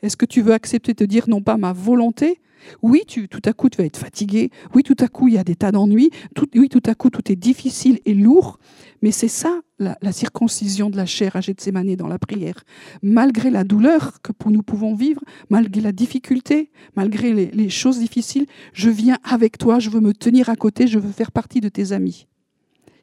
[0.04, 2.40] Est-ce que tu veux accepter de dire non pas ma volonté?
[2.82, 4.52] Oui, tu, tout à coup tu vas être fatigué.
[4.76, 6.12] Oui, tout à coup il y a des tas d'ennuis.
[6.56, 8.60] oui, tout à coup tout est difficile et lourd.
[9.02, 12.64] Mais c'est ça la, circoncision de la chair à Gethsemane dans la prière.
[13.02, 18.90] Malgré la douleur que nous pouvons vivre, malgré la difficulté, malgré les choses difficiles, je
[18.90, 21.92] viens avec toi, je veux me tenir à côté, je veux faire partie de tes
[21.92, 22.28] amis.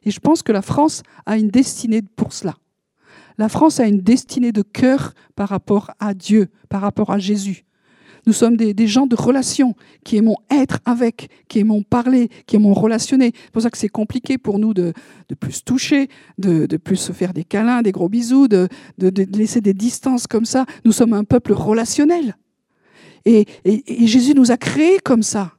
[0.03, 2.55] Et je pense que la France a une destinée pour cela.
[3.37, 7.65] La France a une destinée de cœur par rapport à Dieu, par rapport à Jésus.
[8.27, 12.73] Nous sommes des, gens de relation, qui aimons être avec, qui aimons parler, qui aimons
[12.73, 13.31] relationner.
[13.33, 14.93] C'est pour ça que c'est compliqué pour nous de,
[15.39, 16.07] plus toucher,
[16.37, 18.67] de, plus se faire des câlins, des gros bisous, de,
[18.99, 20.65] laisser des distances comme ça.
[20.85, 22.37] Nous sommes un peuple relationnel.
[23.25, 25.53] Et, et Jésus nous a créés comme ça.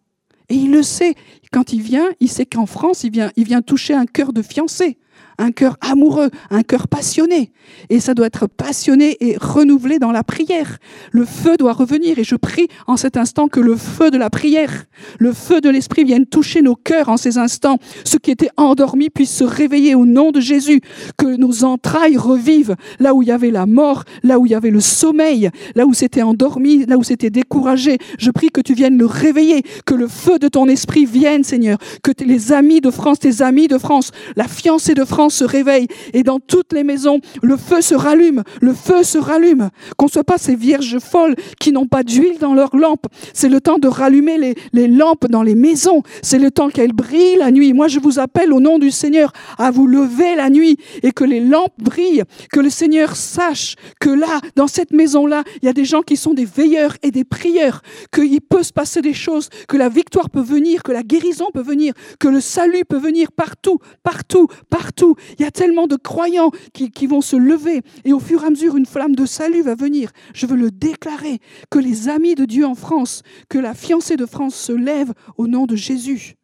[0.48, 1.14] Et il le sait.
[1.50, 4.42] Quand il vient, il sait qu'en France, il vient, il vient toucher un cœur de
[4.42, 4.98] fiancé
[5.42, 7.50] un cœur amoureux, un cœur passionné.
[7.90, 10.78] Et ça doit être passionné et renouvelé dans la prière.
[11.10, 14.30] Le feu doit revenir et je prie en cet instant que le feu de la
[14.30, 14.84] prière,
[15.18, 17.78] le feu de l'Esprit vienne toucher nos cœurs en ces instants.
[18.04, 20.80] Ceux qui étaient endormis puissent se réveiller au nom de Jésus,
[21.18, 24.54] que nos entrailles revivent là où il y avait la mort, là où il y
[24.54, 27.98] avait le sommeil, là où c'était endormi, là où c'était découragé.
[28.18, 31.78] Je prie que tu viennes le réveiller, que le feu de ton esprit vienne, Seigneur,
[32.02, 35.86] que les amis de France, tes amis de France, la fiancée de France, se réveille
[36.12, 39.70] et dans toutes les maisons, le feu se rallume, le feu se rallume.
[39.96, 43.06] Qu'on ne soit pas ces vierges folles qui n'ont pas d'huile dans leurs lampes.
[43.32, 46.02] C'est le temps de rallumer les, lampes dans les maisons.
[46.22, 47.72] C'est le temps qu'elles brillent la nuit.
[47.72, 51.24] Moi, je vous appelle au nom du Seigneur à vous lever la nuit et que
[51.24, 55.72] les lampes brillent, que le Seigneur sache que là, dans cette maison-là, il y a
[55.72, 59.48] des gens qui sont des veilleurs et des prieurs, qu'il peut se passer des choses,
[59.68, 63.32] que la victoire peut venir, que la guérison peut venir, que le salut peut venir
[63.32, 68.12] partout, partout, partout il y a tellement de croyants qui, qui vont se lever et
[68.12, 70.10] au fur et à mesure, une flamme de salut va venir.
[70.34, 71.40] Je veux le déclarer,
[71.70, 75.46] que les amis de Dieu en France, que la fiancée de France se lève au
[75.46, 76.36] nom de Jésus.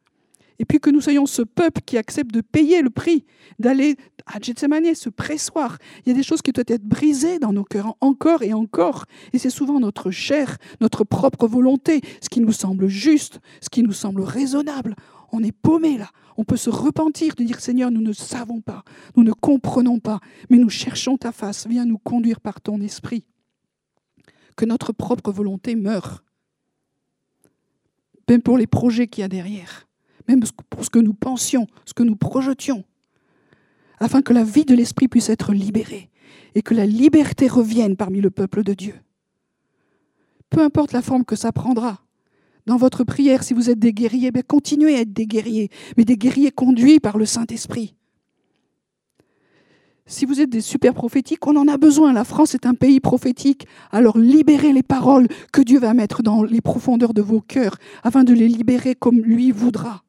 [0.59, 3.25] Et puis que nous soyons ce peuple qui accepte de payer le prix,
[3.59, 3.97] d'aller
[4.27, 5.79] à Gethsemane, ce pressoir.
[6.05, 9.05] Il y a des choses qui doivent être brisées dans nos cœurs encore et encore.
[9.33, 13.83] Et c'est souvent notre chair, notre propre volonté, ce qui nous semble juste, ce qui
[13.83, 14.97] nous semble raisonnable.
[15.33, 16.11] On est paumé là.
[16.37, 18.85] On peut se repentir de dire Seigneur, nous ne savons pas,
[19.17, 20.21] nous ne comprenons pas,
[20.51, 23.25] mais nous cherchons ta face, viens nous conduire par ton esprit.
[24.57, 26.25] Que notre propre volonté meure,
[28.29, 29.89] même pour les projets qu'il y a derrière,
[30.29, 32.85] même pour ce que nous pensions, ce que nous projetions,
[33.99, 36.11] afin que la vie de l'esprit puisse être libérée
[36.55, 38.95] et que la liberté revienne parmi le peuple de Dieu.
[40.51, 42.01] Peu importe la forme que ça prendra,
[42.69, 46.19] dans votre prière, si vous êtes des guerriers, continuez à être des guerriers, mais des
[46.19, 47.95] guerriers conduits par le Saint-Esprit.
[50.05, 52.13] Si vous êtes des super prophétiques, on en a besoin.
[52.13, 53.67] La France est un pays prophétique.
[53.91, 58.23] Alors libérez les paroles que Dieu va mettre dans les profondeurs de vos cœurs, afin
[58.23, 60.03] de les libérer comme lui voudra.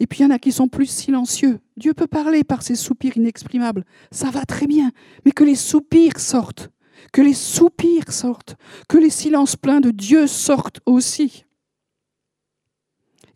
[0.00, 1.60] Et puis il y en a qui sont plus silencieux.
[1.76, 3.84] Dieu peut parler par ses soupirs inexprimables.
[4.10, 4.90] Ça va très bien.
[5.24, 6.70] Mais que les soupirs sortent
[7.12, 8.56] que les soupirs sortent,
[8.88, 11.44] que les silences pleins de Dieu sortent aussi.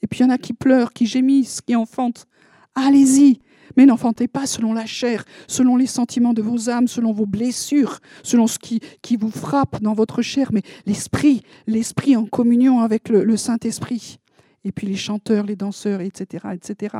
[0.02, 2.26] Et puis il y en a qui pleurent, qui gémissent, qui enfantent.
[2.74, 3.40] Allez-y,
[3.76, 8.00] mais n'enfantez pas selon la chair, selon les sentiments de vos âmes, selon vos blessures,
[8.22, 8.80] selon ce qui,
[9.16, 14.18] vous frappe dans votre chair, mais l'esprit, l'esprit en communion avec le, Saint-Esprit.
[14.64, 16.96] Et puis les chanteurs, les danseurs, etc., etc.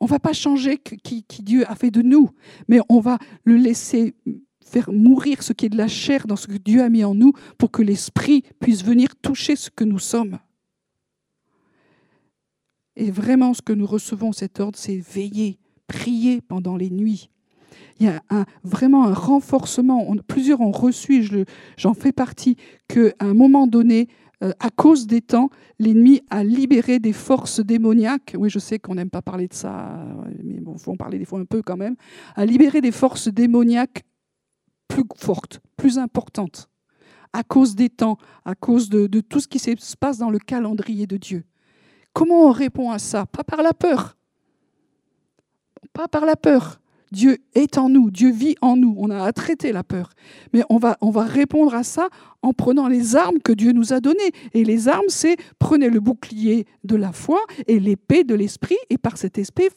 [0.00, 2.30] On va pas changer qui Dieu a fait de nous,
[2.68, 4.14] mais on va le laisser
[4.66, 7.14] faire mourir ce qui est de la chair dans ce que Dieu a mis en
[7.14, 10.38] nous pour que l'Esprit puisse venir toucher ce que nous sommes.
[12.96, 17.30] Et vraiment, ce que nous recevons, cet ordre, c'est veiller, prier pendant les nuits.
[18.00, 20.14] Il y a un, vraiment un renforcement.
[20.26, 21.26] plusieurs ont reçu,
[21.76, 22.56] j'en fais partie,
[22.88, 24.08] qu'à un moment donné,
[24.42, 25.48] euh, à cause des temps,
[25.78, 28.34] l'ennemi a libéré des forces démoniaques.
[28.36, 30.04] Oui, je sais qu'on n'aime pas parler de ça,
[30.42, 31.96] mais bon, faut en parler des fois un peu quand même.
[32.34, 34.04] A libéré des forces démoniaques
[34.88, 36.68] plus forte, plus importante,
[37.32, 41.06] à cause des temps, à cause de, tout ce qui se passe dans le calendrier
[41.06, 41.44] de Dieu.
[42.12, 43.26] Comment on répond à ça?
[43.26, 44.16] Pas par la peur.
[45.92, 46.80] Pas par la peur.
[47.12, 48.94] Dieu est en nous, Dieu vit en nous.
[48.98, 50.10] On a à traiter la peur.
[50.52, 52.08] Mais on va, on va répondre à ça
[52.42, 54.32] en prenant les armes que Dieu nous a données.
[54.54, 58.98] Et les armes, c'est prenez le bouclier de la foi et l'épée de l'esprit, et
[58.98, 59.68] par cet esprit,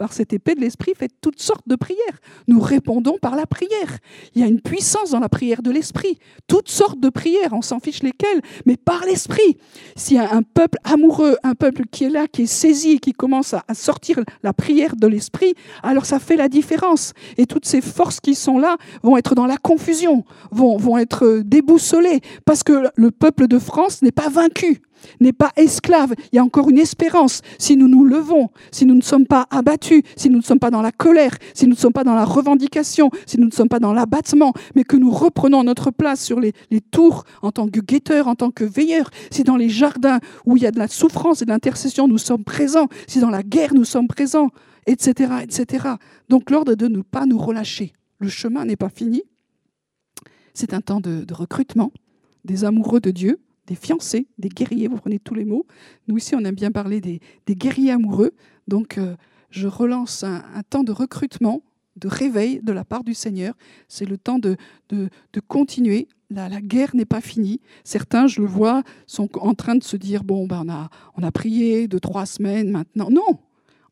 [0.00, 2.20] par cette épée de l'esprit, faites toutes sortes de prières.
[2.48, 3.98] Nous répondons par la prière.
[4.34, 6.18] Il y a une puissance dans la prière de l'esprit.
[6.48, 9.58] Toutes sortes de prières, on s'en fiche lesquelles, mais par l'esprit.
[9.96, 13.12] S'il y a un peuple amoureux, un peuple qui est là, qui est saisi, qui
[13.12, 17.12] commence à sortir la prière de l'esprit, alors ça fait la différence.
[17.36, 21.42] Et toutes ces forces qui sont là vont être dans la confusion, vont, vont être
[21.44, 24.80] déboussolées, parce que le peuple de France n'est pas vaincu
[25.20, 26.14] n'est pas esclave.
[26.32, 27.42] Il y a encore une espérance.
[27.58, 30.70] Si nous nous levons, si nous ne sommes pas abattus, si nous ne sommes pas
[30.70, 33.68] dans la colère, si nous ne sommes pas dans la revendication, si nous ne sommes
[33.68, 36.52] pas dans l'abattement, mais que nous reprenons notre place sur les,
[36.90, 40.62] tours en tant que guetteurs, en tant que veilleurs, si dans les jardins où il
[40.62, 43.74] y a de la souffrance et de l'intercession, nous sommes présents, si dans la guerre,
[43.74, 44.48] nous sommes présents,
[44.86, 45.88] etc., etc.
[46.28, 47.92] Donc l'ordre de ne pas nous relâcher.
[48.18, 49.22] Le chemin n'est pas fini.
[50.54, 51.92] C'est un temps de recrutement,
[52.44, 53.38] des amoureux de Dieu,
[53.70, 55.64] des fiancés, des guerriers, vous prenez tous les mots.
[56.08, 58.32] Nous ici, on aime bien parler des, guerriers amoureux.
[58.66, 59.14] Donc, euh,
[59.50, 61.62] je relance un, temps de recrutement,
[61.94, 63.54] de réveil de la part du Seigneur.
[63.86, 64.56] C'est le temps de,
[64.88, 65.08] de,
[65.46, 66.08] continuer.
[66.30, 67.60] La, guerre n'est pas finie.
[67.84, 71.22] Certains, je le vois, sont en train de se dire, bon, ben, on, a, on
[71.22, 73.08] a prié deux, trois semaines maintenant.
[73.08, 73.38] Non,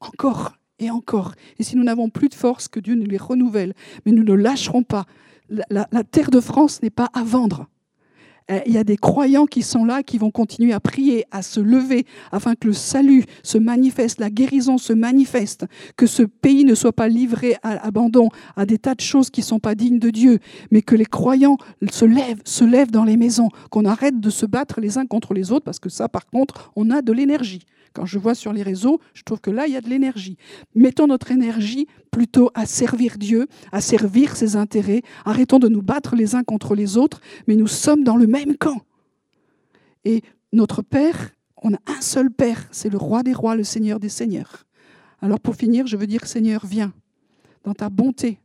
[0.01, 1.35] encore et encore.
[1.61, 3.75] Et si nous n'avons plus de force, que Dieu nous les renouvelle.
[4.05, 5.07] Mais nous ne lâcherons pas.
[5.49, 7.69] la terre de France n'est pas à vendre.
[8.51, 11.43] Euh, il y a des croyants qui sont là, qui vont continuer à prier, à
[11.43, 16.65] se lever, afin que le salut se manifeste, la guérison se manifeste, que ce pays
[16.65, 19.75] ne soit pas livré à l'abandon, à des tas de choses qui ne sont pas
[19.75, 20.39] dignes de Dieu,
[20.71, 21.59] mais que les croyants
[21.91, 25.35] se lèvent, se lèvent dans les maisons, qu'on arrête de se battre les uns contre
[25.35, 27.65] les autres, parce que ça, par contre, on a de l'énergie.
[27.93, 30.37] Quand je vois sur les réseaux, je trouve que là, il y a de l'énergie.
[30.75, 35.03] Mettons notre énergie plutôt à servir Dieu, à servir ses intérêts.
[35.25, 38.57] Arrêtons de nous battre les uns contre les autres, mais nous sommes dans le même
[38.57, 38.83] camp.
[40.05, 40.23] Et
[40.53, 41.31] notre Père,
[41.63, 44.65] on a un seul Père, c'est le roi des rois, le Seigneur des seigneurs.
[45.21, 46.93] Alors pour finir, je veux dire, Seigneur, viens
[47.65, 48.39] dans ta bonté,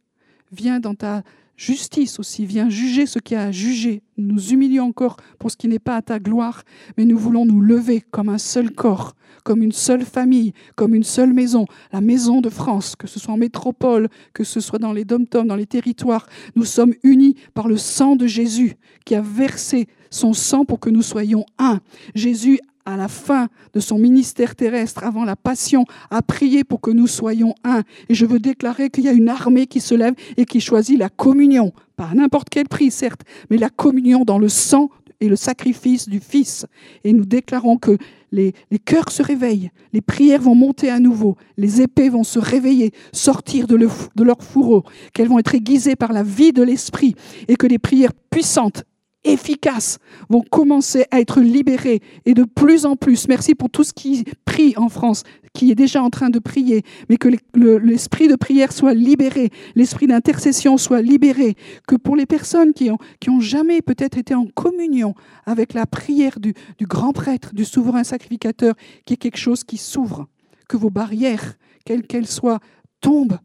[0.53, 1.23] viens dans ta
[1.55, 4.01] justice aussi, viens juger ce qui a à juger.
[4.17, 6.63] Nous nous humilions encore pour ce qui n'est pas à ta gloire,
[6.97, 11.03] mais nous voulons nous lever comme un seul corps, comme une seule famille, comme une
[11.03, 14.93] seule maison, la maison de France, que ce soit en métropole, que ce soit dans
[14.93, 16.27] les dom dans les territoires.
[16.55, 18.75] Nous sommes unis par le sang de Jésus
[19.05, 21.79] qui a versé son sang pour que nous soyons un.
[22.15, 26.91] Jésus à la fin de son ministère terrestre, avant la passion, a prié pour que
[26.91, 27.83] nous soyons un.
[28.09, 30.97] Et je veux déclarer qu'il y a une armée qui se lève et qui choisit
[30.97, 35.29] la communion, pas à n'importe quel prix, certes, mais la communion dans le sang et
[35.29, 36.65] le sacrifice du Fils.
[37.03, 37.97] Et nous déclarons que
[38.31, 42.39] les, les, cœurs se réveillent, les prières vont monter à nouveau, les épées vont se
[42.39, 47.15] réveiller, sortir de, de leur fourreau, qu'elles vont être aiguisées par la vie de l'Esprit,
[47.47, 48.83] et que les prières puissantes
[49.23, 49.99] efficaces
[50.29, 53.27] vont commencer à être libérés et de plus en plus.
[53.27, 56.83] Merci pour tout ce qui prie en France, qui est déjà en train de prier,
[57.09, 61.55] mais que l'esprit de prière soit libéré, l'esprit d'intercession soit libéré,
[61.87, 65.13] que pour les personnes qui ont, qui ont jamais peut-être été en communion
[65.45, 69.77] avec la prière du, du grand prêtre, du souverain sacrificateur, qui est quelque chose qui
[69.77, 70.27] s'ouvre,
[70.67, 71.55] que vos barrières,
[71.85, 72.59] quelles qu'elles soient,
[73.01, 73.39] tombent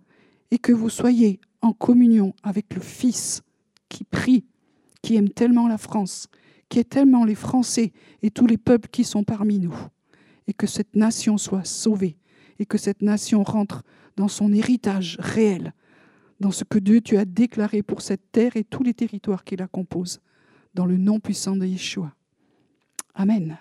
[0.51, 3.43] et que vous soyez en communion avec le Fils
[3.89, 4.45] qui prie
[5.09, 6.29] qui aime tellement la France,
[6.69, 9.75] qui est tellement les Français et tous les peuples qui sont parmi nous.
[10.47, 12.19] Et que cette nation soit sauvée
[12.59, 13.85] et que cette nation rentre
[14.17, 15.73] dans son héritage réel,
[16.41, 19.57] dans ce que Dieu tu as déclaré pour cette terre et tous les territoires qui
[19.57, 20.21] la composent,
[20.75, 22.15] dans le nom puissant de Yeshua.
[23.15, 23.57] Amen.